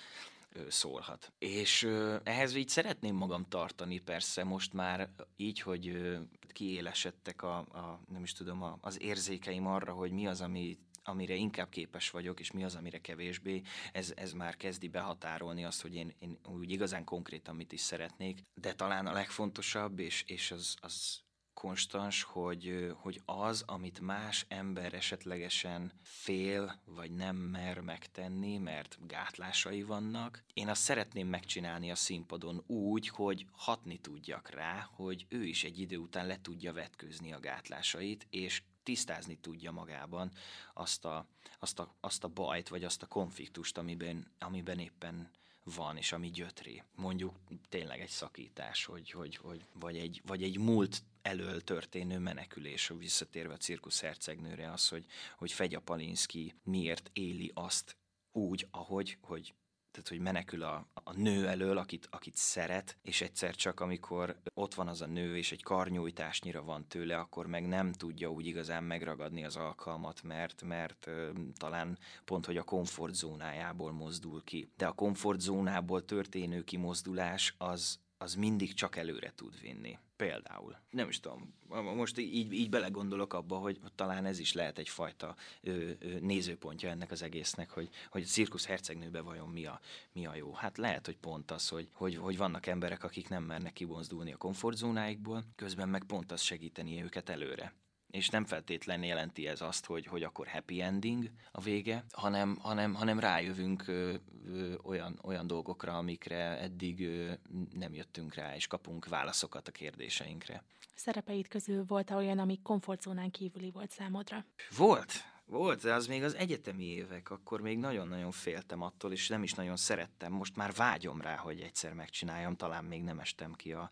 szólhat. 0.69 1.33
És 1.37 1.87
ehhez 2.23 2.55
így 2.55 2.69
szeretném 2.69 3.15
magam 3.15 3.45
tartani, 3.49 3.99
persze 3.99 4.43
most 4.43 4.73
már 4.73 5.09
így, 5.35 5.59
hogy 5.59 6.17
kiélesedtek 6.47 7.41
a, 7.41 7.57
a 7.57 7.99
nem 8.11 8.23
is 8.23 8.31
tudom, 8.31 8.61
a, 8.63 8.77
az 8.81 9.01
érzékeim 9.01 9.67
arra, 9.67 9.93
hogy 9.93 10.11
mi 10.11 10.27
az, 10.27 10.41
ami 10.41 10.77
amire 11.07 11.33
inkább 11.33 11.69
képes 11.69 12.09
vagyok, 12.09 12.39
és 12.39 12.51
mi 12.51 12.63
az, 12.63 12.75
amire 12.75 13.01
kevésbé, 13.01 13.61
ez, 13.91 14.13
ez 14.15 14.33
már 14.33 14.55
kezdi 14.55 14.87
behatárolni 14.87 15.65
azt, 15.65 15.81
hogy 15.81 15.95
én, 15.95 16.13
én 16.19 16.37
úgy 16.45 16.71
igazán 16.71 17.03
konkrétan 17.03 17.55
mit 17.55 17.71
is 17.71 17.81
szeretnék, 17.81 18.41
de 18.53 18.73
talán 18.73 19.07
a 19.07 19.13
legfontosabb, 19.13 19.99
és, 19.99 20.23
és 20.27 20.51
az, 20.51 20.75
az 20.81 21.24
konstans, 21.55 22.23
hogy, 22.23 22.93
hogy 22.95 23.21
az, 23.25 23.63
amit 23.67 23.99
más 23.99 24.45
ember 24.47 24.93
esetlegesen 24.93 25.91
fél, 26.01 26.79
vagy 26.85 27.11
nem 27.11 27.35
mer 27.35 27.79
megtenni, 27.79 28.57
mert 28.57 28.97
gátlásai 29.07 29.83
vannak, 29.83 30.43
én 30.53 30.69
azt 30.69 30.81
szeretném 30.81 31.27
megcsinálni 31.27 31.91
a 31.91 31.95
színpadon 31.95 32.63
úgy, 32.67 33.07
hogy 33.07 33.45
hatni 33.51 33.97
tudjak 33.97 34.49
rá, 34.49 34.89
hogy 34.91 35.25
ő 35.29 35.43
is 35.45 35.63
egy 35.63 35.79
idő 35.79 35.97
után 35.97 36.27
le 36.27 36.41
tudja 36.41 36.73
vetkőzni 36.73 37.33
a 37.33 37.39
gátlásait, 37.39 38.27
és 38.29 38.61
tisztázni 38.83 39.37
tudja 39.37 39.71
magában 39.71 40.31
azt 40.73 41.05
a, 41.05 41.27
azt 41.59 41.79
a, 41.79 41.95
azt 41.99 42.23
a 42.23 42.27
bajt, 42.27 42.67
vagy 42.67 42.83
azt 42.83 43.01
a 43.01 43.07
konfliktust, 43.07 43.77
amiben, 43.77 44.31
amiben 44.39 44.79
éppen 44.79 45.29
van, 45.63 45.97
és 45.97 46.11
ami 46.11 46.29
gyötré. 46.29 46.83
Mondjuk 46.95 47.35
tényleg 47.69 47.99
egy 48.01 48.09
szakítás, 48.09 48.85
hogy, 48.85 49.11
hogy, 49.11 49.35
hogy, 49.35 49.65
vagy, 49.73 49.97
egy, 49.97 50.21
vagy 50.25 50.43
egy 50.43 50.57
múlt 50.57 51.03
elől 51.25 51.61
történő 51.61 52.19
menekülés, 52.19 52.91
visszatérve 52.97 53.53
a 53.53 53.57
cirkusz 53.57 54.01
hercegnőre, 54.01 54.71
az, 54.71 54.89
hogy, 54.89 55.05
hogy 55.37 55.51
Fegya 55.51 55.79
Palinszki 55.79 56.53
miért 56.63 57.09
éli 57.13 57.51
azt 57.53 57.97
úgy, 58.31 58.67
ahogy, 58.71 59.17
hogy 59.21 59.53
tehát 59.91 60.09
hogy 60.09 60.19
menekül 60.19 60.63
a, 60.63 60.87
a 60.93 61.13
nő 61.13 61.47
elől, 61.47 61.77
akit, 61.77 62.07
akit 62.11 62.35
szeret, 62.35 62.97
és 63.01 63.21
egyszer 63.21 63.55
csak 63.55 63.79
amikor 63.79 64.37
ott 64.53 64.73
van 64.73 64.87
az 64.87 65.01
a 65.01 65.05
nő, 65.05 65.37
és 65.37 65.51
egy 65.51 65.63
karnyújtásnyira 65.63 66.63
van 66.63 66.87
tőle, 66.87 67.17
akkor 67.17 67.47
meg 67.47 67.67
nem 67.67 67.91
tudja 67.91 68.31
úgy 68.31 68.45
igazán 68.45 68.83
megragadni 68.83 69.45
az 69.45 69.55
alkalmat, 69.55 70.23
mert, 70.23 70.61
mert 70.63 71.07
ö, 71.07 71.31
talán 71.57 71.97
pont, 72.25 72.45
hogy 72.45 72.57
a 72.57 72.63
komfortzónájából 72.63 73.91
mozdul 73.91 74.43
ki. 74.43 74.71
De 74.77 74.87
a 74.87 74.91
komfortzónából 74.91 76.05
történő 76.05 76.63
kimozdulás 76.63 77.55
az, 77.57 77.99
az 78.17 78.35
mindig 78.35 78.73
csak 78.73 78.95
előre 78.95 79.33
tud 79.35 79.59
vinni. 79.61 79.97
Például. 80.15 80.77
Nem 80.89 81.09
is 81.09 81.19
tudom, 81.19 81.53
most 81.95 82.17
így, 82.17 82.53
így 82.53 82.69
belegondolok 82.69 83.33
abba, 83.33 83.57
hogy 83.57 83.79
talán 83.95 84.25
ez 84.25 84.39
is 84.39 84.53
lehet 84.53 84.77
egyfajta 84.77 85.35
ö, 85.61 85.91
ö, 85.99 86.19
nézőpontja 86.19 86.89
ennek 86.89 87.11
az 87.11 87.21
egésznek, 87.21 87.69
hogy, 87.69 87.89
hogy 88.09 88.21
a 88.21 88.25
cirkusz 88.25 88.65
hercegnőbe 88.65 89.21
vajon 89.21 89.49
mi 89.49 89.65
a, 89.65 89.79
mi 90.11 90.25
a 90.25 90.35
jó. 90.35 90.53
Hát 90.53 90.77
lehet, 90.77 91.05
hogy 91.05 91.17
pont 91.17 91.51
az, 91.51 91.67
hogy, 91.67 91.87
hogy, 91.91 92.15
hogy 92.15 92.37
vannak 92.37 92.65
emberek, 92.65 93.03
akik 93.03 93.29
nem 93.29 93.43
mernek 93.43 93.73
kibozdulni 93.73 94.33
a 94.33 94.37
komfortzónáikból, 94.37 95.43
közben 95.55 95.89
meg 95.89 96.03
pont 96.03 96.31
az 96.31 96.41
segíteni 96.41 97.03
őket 97.03 97.29
előre 97.29 97.73
és 98.15 98.29
nem 98.29 98.45
feltétlenül 98.45 99.05
jelenti 99.05 99.47
ez 99.47 99.61
azt, 99.61 99.85
hogy, 99.85 100.05
hogy 100.05 100.23
akkor 100.23 100.47
happy 100.47 100.81
ending 100.81 101.29
a 101.51 101.61
vége, 101.61 102.03
hanem, 102.11 102.57
hanem, 102.61 102.93
hanem 102.93 103.19
rájövünk 103.19 103.87
ö, 103.87 104.13
ö, 104.47 104.73
olyan, 104.83 105.19
olyan 105.23 105.47
dolgokra, 105.47 105.97
amikre 105.97 106.59
eddig 106.59 107.01
ö, 107.01 107.31
nem 107.73 107.93
jöttünk 107.93 108.33
rá, 108.33 108.55
és 108.55 108.67
kapunk 108.67 109.07
válaszokat 109.07 109.67
a 109.67 109.71
kérdéseinkre. 109.71 110.63
Szerepeid 110.95 111.47
közül 111.47 111.85
volt 111.87 112.11
olyan, 112.11 112.39
ami 112.39 112.59
komfortzónán 112.63 113.31
kívüli 113.31 113.71
volt 113.71 113.91
számodra? 113.91 114.45
Volt, 114.77 115.13
volt, 115.45 115.81
de 115.81 115.93
az 115.93 116.07
még 116.07 116.23
az 116.23 116.35
egyetemi 116.35 116.83
évek, 116.83 117.29
akkor 117.29 117.61
még 117.61 117.77
nagyon-nagyon 117.77 118.31
féltem 118.31 118.81
attól, 118.81 119.11
és 119.11 119.27
nem 119.27 119.43
is 119.43 119.53
nagyon 119.53 119.77
szerettem. 119.77 120.31
Most 120.31 120.55
már 120.55 120.73
vágyom 120.73 121.21
rá, 121.21 121.35
hogy 121.35 121.59
egyszer 121.59 121.93
megcsináljam, 121.93 122.55
talán 122.55 122.83
még 122.83 123.03
nem 123.03 123.19
estem 123.19 123.53
ki 123.53 123.73
a, 123.73 123.91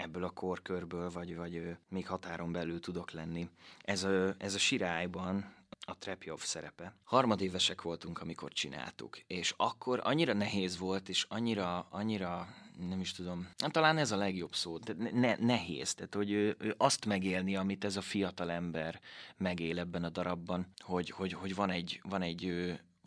ebből 0.00 0.24
a 0.24 0.30
korkörből, 0.30 1.10
vagy, 1.10 1.36
vagy 1.36 1.76
még 1.88 2.06
határon 2.06 2.52
belül 2.52 2.80
tudok 2.80 3.10
lenni. 3.10 3.48
Ez 3.84 4.02
a, 4.04 4.34
ez 4.38 4.54
a 4.54 4.58
sirályban 4.58 5.54
a 5.80 5.98
Trepjov 5.98 6.40
szerepe. 6.40 6.94
Harmadévesek 7.04 7.82
voltunk, 7.82 8.20
amikor 8.20 8.52
csináltuk, 8.52 9.18
és 9.26 9.54
akkor 9.56 10.00
annyira 10.02 10.32
nehéz 10.32 10.78
volt, 10.78 11.08
és 11.08 11.26
annyira, 11.28 11.86
annyira 11.90 12.48
nem 12.88 13.00
is 13.00 13.12
tudom, 13.12 13.48
hát 13.58 13.72
talán 13.72 13.98
ez 13.98 14.10
a 14.10 14.16
legjobb 14.16 14.54
szó, 14.54 14.78
de 14.78 15.10
ne, 15.12 15.36
nehéz, 15.36 15.94
tehát 15.94 16.14
hogy 16.14 16.30
ő, 16.30 16.56
ő 16.58 16.74
azt 16.76 17.06
megélni, 17.06 17.56
amit 17.56 17.84
ez 17.84 17.96
a 17.96 18.00
fiatal 18.00 18.50
ember 18.50 19.00
megél 19.36 19.78
ebben 19.78 20.04
a 20.04 20.08
darabban, 20.08 20.66
hogy, 20.78 21.10
hogy, 21.10 21.32
hogy 21.32 21.54
van 21.54 21.70
egy, 21.70 22.00
van 22.02 22.22
egy 22.22 22.44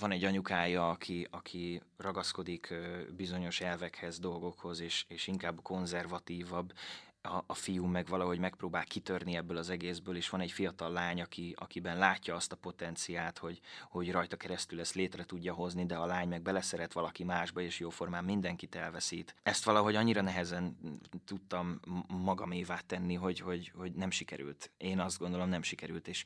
van 0.04 0.12
egy 0.12 0.24
anyukája, 0.24 0.90
aki, 0.90 1.28
aki 1.32 1.82
ragaszkodik 1.98 2.74
bizonyos 3.16 3.62
elvekhez, 3.62 4.20
dolgokhoz, 4.20 4.80
és, 4.80 5.06
és 5.08 5.28
inkább 5.28 5.62
konzervatívabb, 5.62 6.74
a, 7.22 7.44
a 7.48 7.54
fiú 7.54 7.86
meg 7.86 8.08
valahogy 8.08 8.40
megpróbál 8.40 8.84
kitörni 8.84 9.36
ebből 9.36 9.58
az 9.58 9.70
egészből, 9.70 10.16
és 10.16 10.30
van 10.30 10.42
egy 10.42 10.52
fiatal 10.52 10.92
lány, 10.92 11.22
aki, 11.22 11.56
akiben 11.58 11.98
látja 11.98 12.36
azt 12.36 12.52
a 12.52 12.56
potenciát, 12.56 13.38
hogy, 13.38 13.60
hogy 13.90 14.12
rajta 14.12 14.38
keresztül 14.38 14.80
ezt 14.80 14.94
létre 14.94 15.24
tudja 15.24 15.54
hozni, 15.54 15.86
de 15.86 15.96
a 15.96 16.06
lány 16.06 16.28
meg 16.28 16.42
beleszeret 16.42 16.94
valaki 16.94 17.24
másba, 17.24 17.62
és 17.62 17.80
jóformán 17.80 18.24
mindenkit 18.24 18.76
elveszít. 18.76 19.36
Ezt 19.44 19.64
valahogy 19.64 19.96
annyira 19.96 20.22
nehezen 20.22 20.78
tudtam 21.26 21.80
magamévá 22.08 22.80
tenni, 22.80 23.16
hogy, 23.16 23.40
hogy, 23.40 23.72
hogy 23.76 23.94
nem 23.94 24.12
sikerült. 24.12 24.72
Én 24.78 25.00
azt 25.00 25.20
gondolom, 25.20 25.50
nem 25.50 25.64
sikerült, 25.64 26.08
és 26.08 26.26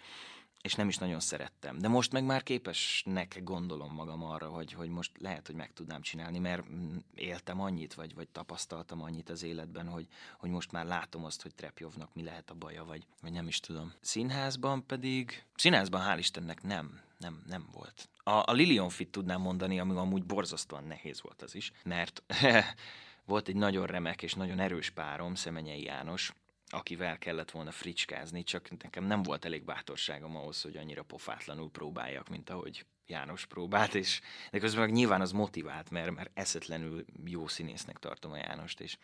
és 0.68 0.74
nem 0.74 0.88
is 0.88 0.98
nagyon 0.98 1.20
szerettem. 1.20 1.78
De 1.78 1.88
most 1.88 2.12
meg 2.12 2.24
már 2.24 2.44
képesnek 2.44 3.40
gondolom 3.44 3.94
magam 3.94 4.24
arra, 4.24 4.48
hogy, 4.48 4.74
hogy 4.74 4.90
most 4.90 5.12
lehet, 5.20 5.46
hogy 5.46 5.56
meg 5.56 5.74
tudnám 5.74 6.02
csinálni, 6.02 6.40
mert 6.40 6.64
éltem 7.16 7.62
annyit, 7.62 7.94
vagy, 7.94 8.16
vagy 8.16 8.28
tapasztaltam 8.28 9.02
annyit 9.02 9.30
az 9.30 9.44
életben, 9.44 9.88
hogy, 9.88 10.08
hogy 10.38 10.50
most 10.50 10.72
már 10.72 10.86
látom 10.86 11.26
azt, 11.26 11.42
hogy 11.42 11.56
Trepjovnak 11.56 12.14
mi 12.14 12.24
lehet 12.24 12.50
a 12.50 12.54
baja, 12.54 12.86
vagy, 12.86 13.08
vagy 13.22 13.32
nem 13.32 13.48
is 13.48 13.60
tudom. 13.60 13.94
Színházban 14.02 14.86
pedig, 14.86 15.46
színházban 15.56 16.02
hál' 16.06 16.18
Istennek 16.18 16.64
nem, 16.64 17.02
nem, 17.18 17.44
nem 17.48 17.68
volt. 17.72 18.10
A, 18.24 18.44
a 18.46 18.52
Lilion 18.52 18.90
Fit 18.90 19.10
tudnám 19.10 19.42
mondani, 19.42 19.80
ami 19.80 19.96
amúgy 19.96 20.24
borzasztóan 20.24 20.84
nehéz 20.84 21.22
volt 21.22 21.42
az 21.42 21.56
is, 21.56 21.72
mert 21.84 22.24
volt 23.26 23.48
egy 23.48 23.56
nagyon 23.56 23.86
remek 23.86 24.22
és 24.22 24.34
nagyon 24.34 24.60
erős 24.60 24.90
párom, 24.90 25.36
Szemenyei 25.36 25.84
János, 25.84 26.34
akivel 26.70 27.18
kellett 27.18 27.52
volna 27.52 27.72
fricskázni, 27.72 28.44
csak 28.44 28.70
nekem 28.84 29.04
nem 29.04 29.24
volt 29.24 29.46
elég 29.46 29.64
bátorságom 29.64 30.36
ahhoz, 30.36 30.62
hogy 30.62 30.78
annyira 30.78 31.04
pofátlanul 31.04 31.70
próbáljak, 31.72 32.30
mint 32.30 32.50
ahogy 32.50 32.86
János 33.08 33.46
próbált, 33.46 33.96
és 33.96 34.22
de 34.52 34.60
közben 34.60 34.82
meg 34.82 34.94
nyilván 34.94 35.22
az 35.22 35.32
motivált, 35.32 35.90
mert, 35.90 36.12
mert 36.12 36.32
eszetlenül 36.34 37.06
jó 37.26 37.48
színésznek 37.48 37.98
tartom 37.98 38.32
a 38.32 38.38
Jánost, 38.38 38.80
és, 38.80 38.98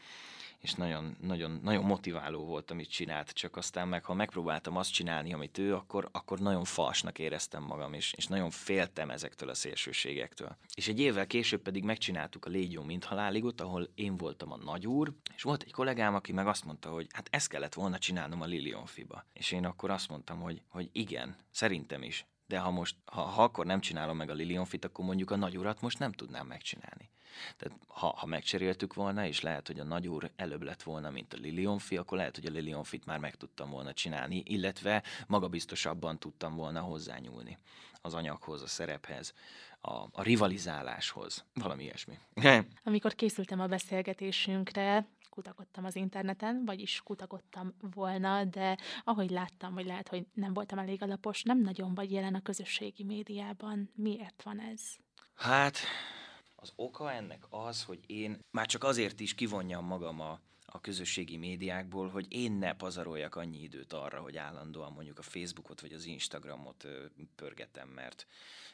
és 0.59 0.73
nagyon, 0.73 1.17
nagyon, 1.21 1.59
nagyon 1.63 1.83
motiváló 1.83 2.45
volt, 2.45 2.71
amit 2.71 2.89
csinált, 2.89 3.31
csak 3.31 3.55
aztán 3.55 3.87
meg, 3.87 4.05
ha 4.05 4.13
megpróbáltam 4.13 4.77
azt 4.77 4.91
csinálni, 4.91 5.33
amit 5.33 5.57
ő, 5.57 5.75
akkor, 5.75 6.09
akkor 6.11 6.39
nagyon 6.39 6.63
falsnak 6.63 7.19
éreztem 7.19 7.63
magam, 7.63 7.93
és, 7.93 8.13
és 8.13 8.27
nagyon 8.27 8.49
féltem 8.49 9.09
ezektől 9.09 9.49
a 9.49 9.53
szélsőségektől. 9.53 10.57
És 10.75 10.87
egy 10.87 10.99
évvel 10.99 11.27
később 11.27 11.61
pedig 11.61 11.83
megcsináltuk 11.83 12.45
a 12.45 12.49
Légy 12.49 12.71
jó, 12.71 12.83
mint 12.83 13.03
haláligot, 13.03 13.61
ahol 13.61 13.89
én 13.95 14.17
voltam 14.17 14.51
a 14.51 14.57
nagyúr, 14.57 15.13
és 15.35 15.41
volt 15.41 15.63
egy 15.63 15.71
kollégám, 15.71 16.15
aki 16.15 16.31
meg 16.31 16.47
azt 16.47 16.65
mondta, 16.65 16.89
hogy 16.89 17.07
hát 17.11 17.27
ezt 17.31 17.47
kellett 17.53 17.73
volna 17.73 17.97
csinálnom 17.97 18.41
a 18.41 18.45
Lilion 18.45 18.85
Fiba. 18.85 19.25
És 19.33 19.51
én 19.51 19.65
akkor 19.65 19.89
azt 19.89 20.09
mondtam, 20.09 20.39
hogy, 20.39 20.61
hogy 20.67 20.89
igen, 20.91 21.35
szerintem 21.51 22.03
is 22.03 22.25
de 22.47 22.59
ha 22.59 22.71
most, 22.71 22.95
ha, 23.05 23.21
ha 23.21 23.43
akkor 23.43 23.65
nem 23.65 23.79
csinálom 23.79 24.17
meg 24.17 24.29
a 24.29 24.33
Lilion 24.33 24.65
Fit, 24.65 24.85
akkor 24.85 25.05
mondjuk 25.05 25.31
a 25.31 25.35
nagy 25.35 25.57
urat 25.57 25.81
most 25.81 25.99
nem 25.99 26.11
tudnám 26.11 26.47
megcsinálni. 26.47 27.09
Tehát 27.57 27.79
ha, 27.87 28.07
ha 28.07 28.25
megcseréltük 28.25 28.93
volna, 28.93 29.25
és 29.25 29.41
lehet, 29.41 29.67
hogy 29.67 29.79
a 29.79 29.83
nagyúr 29.83 30.31
előbb 30.35 30.61
lett 30.61 30.83
volna, 30.83 31.09
mint 31.09 31.33
a 31.33 31.37
Lilionfi, 31.37 31.97
akkor 31.97 32.17
lehet, 32.17 32.35
hogy 32.35 32.45
a 32.45 32.51
Lilionfit 32.51 33.05
már 33.05 33.19
meg 33.19 33.35
tudtam 33.35 33.69
volna 33.69 33.93
csinálni, 33.93 34.43
illetve 34.45 35.03
magabiztosabban 35.27 36.19
tudtam 36.19 36.55
volna 36.55 36.79
hozzányúlni 36.81 37.57
az 38.01 38.13
anyaghoz, 38.13 38.61
a 38.61 38.67
szerephez, 38.67 39.33
a, 39.85 40.07
a 40.11 40.21
rivalizáláshoz, 40.21 41.45
valami 41.53 41.83
ilyesmi. 41.83 42.17
Amikor 42.83 43.13
készültem 43.13 43.59
a 43.59 43.67
beszélgetésünkre, 43.67 45.07
kutakodtam 45.29 45.85
az 45.85 45.95
interneten, 45.95 46.65
vagyis 46.65 47.01
kutakodtam 47.03 47.73
volna, 47.79 48.43
de 48.43 48.77
ahogy 49.03 49.29
láttam, 49.29 49.73
hogy 49.73 49.85
lehet, 49.85 50.07
hogy 50.07 50.25
nem 50.33 50.53
voltam 50.53 50.79
elég 50.79 51.01
alapos, 51.01 51.43
nem 51.43 51.61
nagyon 51.61 51.93
vagy 51.93 52.11
jelen 52.11 52.35
a 52.35 52.41
közösségi 52.41 53.03
médiában. 53.03 53.89
Miért 53.95 54.43
van 54.43 54.59
ez? 54.59 54.81
Hát, 55.33 55.77
az 56.55 56.73
oka 56.75 57.11
ennek 57.11 57.45
az, 57.49 57.83
hogy 57.83 57.99
én 58.05 58.39
már 58.51 58.65
csak 58.65 58.83
azért 58.83 59.19
is 59.19 59.35
kivonjam 59.35 59.85
magam 59.85 60.19
a, 60.19 60.39
a 60.75 60.81
közösségi 60.81 61.37
médiákból, 61.37 62.09
hogy 62.09 62.25
én 62.29 62.51
ne 62.51 62.73
pazaroljak 62.73 63.35
annyi 63.35 63.61
időt 63.61 63.93
arra, 63.93 64.19
hogy 64.21 64.37
állandóan 64.37 64.91
mondjuk 64.91 65.17
a 65.17 65.21
Facebookot 65.21 65.81
vagy 65.81 65.93
az 65.93 66.05
Instagramot 66.05 66.87
pörgetem, 67.35 67.89
mert 67.89 68.27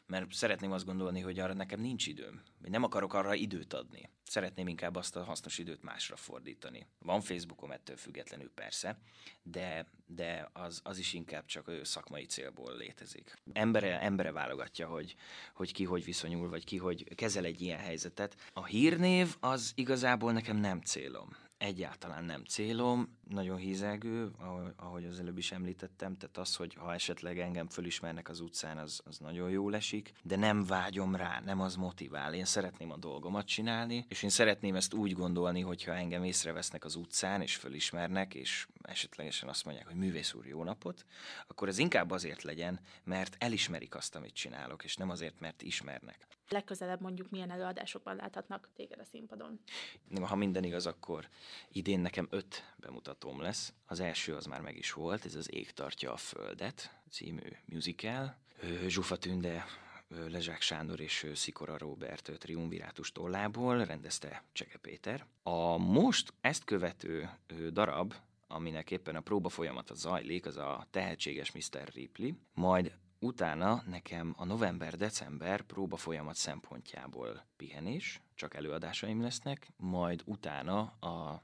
mert 0.05 0.33
szeretném 0.33 0.71
azt 0.71 0.85
gondolni, 0.85 1.19
hogy 1.19 1.39
arra 1.39 1.53
nekem 1.53 1.79
nincs 1.79 2.07
időm. 2.07 2.41
Nem 2.62 2.83
akarok 2.83 3.13
arra 3.13 3.33
időt 3.33 3.73
adni. 3.73 4.09
Szeretném 4.23 4.67
inkább 4.67 4.95
azt 4.95 5.15
a 5.15 5.23
hasznos 5.23 5.57
időt 5.57 5.83
másra 5.83 6.15
fordítani. 6.15 6.88
Van 6.99 7.21
Facebookom 7.21 7.71
ettől 7.71 7.97
függetlenül 7.97 8.51
persze, 8.53 8.99
de, 9.43 9.85
de 10.05 10.49
az, 10.53 10.81
az 10.83 10.97
is 10.97 11.13
inkább 11.13 11.45
csak 11.45 11.71
szakmai 11.83 12.25
célból 12.25 12.77
létezik. 12.77 13.33
Embere, 13.53 14.01
embere 14.01 14.31
válogatja, 14.31 14.88
hogy, 14.88 15.15
hogy 15.53 15.73
ki 15.73 15.83
hogy 15.83 16.03
viszonyul, 16.03 16.49
vagy 16.49 16.63
ki 16.63 16.77
hogy 16.77 17.15
kezel 17.15 17.45
egy 17.45 17.62
ilyen 17.62 17.79
helyzetet. 17.79 18.35
A 18.53 18.65
hírnév 18.65 19.35
az 19.39 19.71
igazából 19.75 20.31
nekem 20.31 20.57
nem 20.57 20.81
célom 20.81 21.47
egyáltalán 21.59 22.23
nem 22.23 22.43
célom, 22.43 23.17
nagyon 23.27 23.57
hízelgő, 23.57 24.31
ahogy 24.75 25.05
az 25.05 25.19
előbb 25.19 25.37
is 25.37 25.51
említettem, 25.51 26.17
tehát 26.17 26.37
az, 26.37 26.55
hogy 26.55 26.73
ha 26.73 26.93
esetleg 26.93 27.39
engem 27.39 27.67
fölismernek 27.67 28.29
az 28.29 28.39
utcán, 28.39 28.77
az, 28.77 29.01
az 29.05 29.17
nagyon 29.17 29.49
jó 29.49 29.71
esik, 29.71 30.11
de 30.23 30.35
nem 30.35 30.65
vágyom 30.65 31.15
rá, 31.15 31.41
nem 31.45 31.61
az 31.61 31.75
motivál. 31.75 32.33
Én 32.33 32.45
szeretném 32.45 32.91
a 32.91 32.97
dolgomat 32.97 33.45
csinálni, 33.45 34.05
és 34.07 34.23
én 34.23 34.29
szeretném 34.29 34.75
ezt 34.75 34.93
úgy 34.93 35.13
gondolni, 35.13 35.61
hogyha 35.61 35.93
engem 35.93 36.23
észrevesznek 36.23 36.85
az 36.85 36.95
utcán, 36.95 37.41
és 37.41 37.55
fölismernek, 37.55 38.33
és 38.33 38.67
esetlegesen 38.81 39.49
azt 39.49 39.65
mondják, 39.65 39.87
hogy 39.87 39.95
művész 39.95 40.33
úr, 40.33 40.45
jó 40.45 40.63
napot, 40.63 41.05
akkor 41.47 41.67
ez 41.67 41.77
inkább 41.77 42.11
azért 42.11 42.43
legyen, 42.43 42.79
mert 43.03 43.35
elismerik 43.39 43.95
azt, 43.95 44.15
amit 44.15 44.33
csinálok, 44.33 44.83
és 44.83 44.95
nem 44.95 45.09
azért, 45.09 45.39
mert 45.39 45.61
ismernek. 45.61 46.27
Legközelebb 46.49 47.01
mondjuk 47.01 47.29
milyen 47.29 47.51
előadásokban 47.51 48.15
láthatnak 48.15 48.69
téged 48.75 48.99
a 48.99 49.03
színpadon? 49.03 49.59
Ha 50.21 50.35
minden 50.35 50.63
igaz, 50.63 50.85
akkor 50.85 51.29
idén 51.71 51.99
nekem 51.99 52.27
öt 52.29 52.63
bemutatóm 52.75 53.41
lesz. 53.41 53.73
Az 53.85 53.99
első 53.99 54.35
az 54.35 54.45
már 54.45 54.62
meg 54.62 54.77
is 54.77 54.93
volt, 54.93 55.25
ez 55.25 55.35
az 55.35 55.53
Ég 55.53 55.71
tartja 55.71 56.13
a 56.13 56.17
Földet 56.17 56.99
című 57.09 57.49
musical. 57.65 58.38
Zsufa 58.88 59.17
Tünde 59.17 59.65
Lezsák 60.27 60.62
Sándor 60.62 60.99
és 60.99 61.27
Szikora 61.33 61.77
Robert 61.77 62.31
triumvirátus 62.38 63.12
tollából 63.12 63.85
rendezte 63.85 64.43
Cseke 64.51 64.77
Péter. 64.77 65.25
A 65.43 65.77
most 65.77 66.33
ezt 66.41 66.63
követő 66.63 67.29
darab, 67.71 68.13
aminek 68.47 68.91
éppen 68.91 69.15
a 69.15 69.21
próba 69.21 69.49
folyamata 69.49 69.93
zajlik, 69.93 70.45
az 70.45 70.57
a 70.57 70.88
tehetséges 70.91 71.51
Mr. 71.51 71.91
Ripley, 71.93 72.31
majd 72.53 72.97
Utána 73.21 73.84
nekem 73.86 74.34
a 74.38 74.45
november-december 74.45 75.62
próba 75.62 75.97
folyamat 75.97 76.36
szempontjából 76.36 77.45
pihenés, 77.58 78.21
csak 78.36 78.53
előadásaim 78.53 79.21
lesznek, 79.21 79.71
majd 79.77 80.21
utána 80.25 80.82
a, 80.82 81.43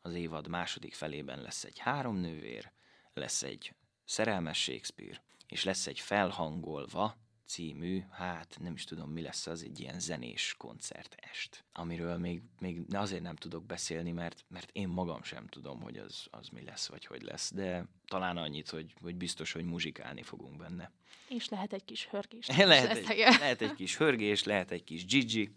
az 0.00 0.14
évad 0.14 0.48
második 0.48 0.94
felében 0.94 1.40
lesz 1.42 1.64
egy 1.64 1.78
három 1.78 2.16
nővér, 2.16 2.72
lesz 3.12 3.42
egy 3.42 3.74
szerelmes 4.04 4.62
Shakespeare, 4.62 5.22
és 5.48 5.64
lesz 5.64 5.86
egy 5.86 6.00
felhangolva 6.00 7.16
című, 7.50 8.02
hát 8.10 8.56
nem 8.60 8.72
is 8.72 8.84
tudom 8.84 9.10
mi 9.10 9.22
lesz 9.22 9.46
az, 9.46 9.62
egy 9.62 9.80
ilyen 9.80 10.00
zenés 10.00 10.54
koncertest, 10.58 11.64
amiről 11.72 12.18
még, 12.18 12.42
még 12.58 12.80
azért 12.92 13.22
nem 13.22 13.36
tudok 13.36 13.64
beszélni, 13.64 14.12
mert, 14.12 14.44
mert 14.48 14.70
én 14.72 14.88
magam 14.88 15.22
sem 15.22 15.46
tudom, 15.46 15.80
hogy 15.80 15.96
az, 15.96 16.26
az 16.30 16.48
mi 16.48 16.64
lesz, 16.64 16.88
vagy 16.88 17.06
hogy 17.06 17.22
lesz, 17.22 17.52
de 17.54 17.84
talán 18.06 18.36
annyit, 18.36 18.68
hogy, 18.68 18.94
hogy 19.02 19.16
biztos, 19.16 19.52
hogy 19.52 19.64
muzsikálni 19.64 20.22
fogunk 20.22 20.56
benne. 20.56 20.92
És 21.28 21.48
lehet 21.48 21.72
egy 21.72 21.84
kis 21.84 22.06
hörgés. 22.06 22.46
lehet, 22.56 22.96
egy, 22.96 23.18
lehet 23.18 23.62
egy 23.62 23.74
kis 23.74 23.96
hörgés, 23.96 24.44
lehet 24.44 24.70
egy 24.70 24.84
kis 24.84 25.04
Gigi. 25.06 25.50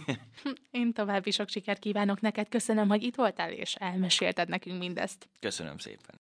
Én 0.70 0.92
további 0.92 1.30
sok 1.30 1.48
sikert 1.48 1.78
kívánok 1.78 2.20
neked, 2.20 2.48
köszönöm, 2.48 2.88
hogy 2.88 3.02
itt 3.02 3.14
voltál, 3.14 3.52
és 3.52 3.74
elmesélted 3.74 4.48
nekünk 4.48 4.78
mindezt. 4.78 5.28
Köszönöm 5.40 5.78
szépen. 5.78 6.17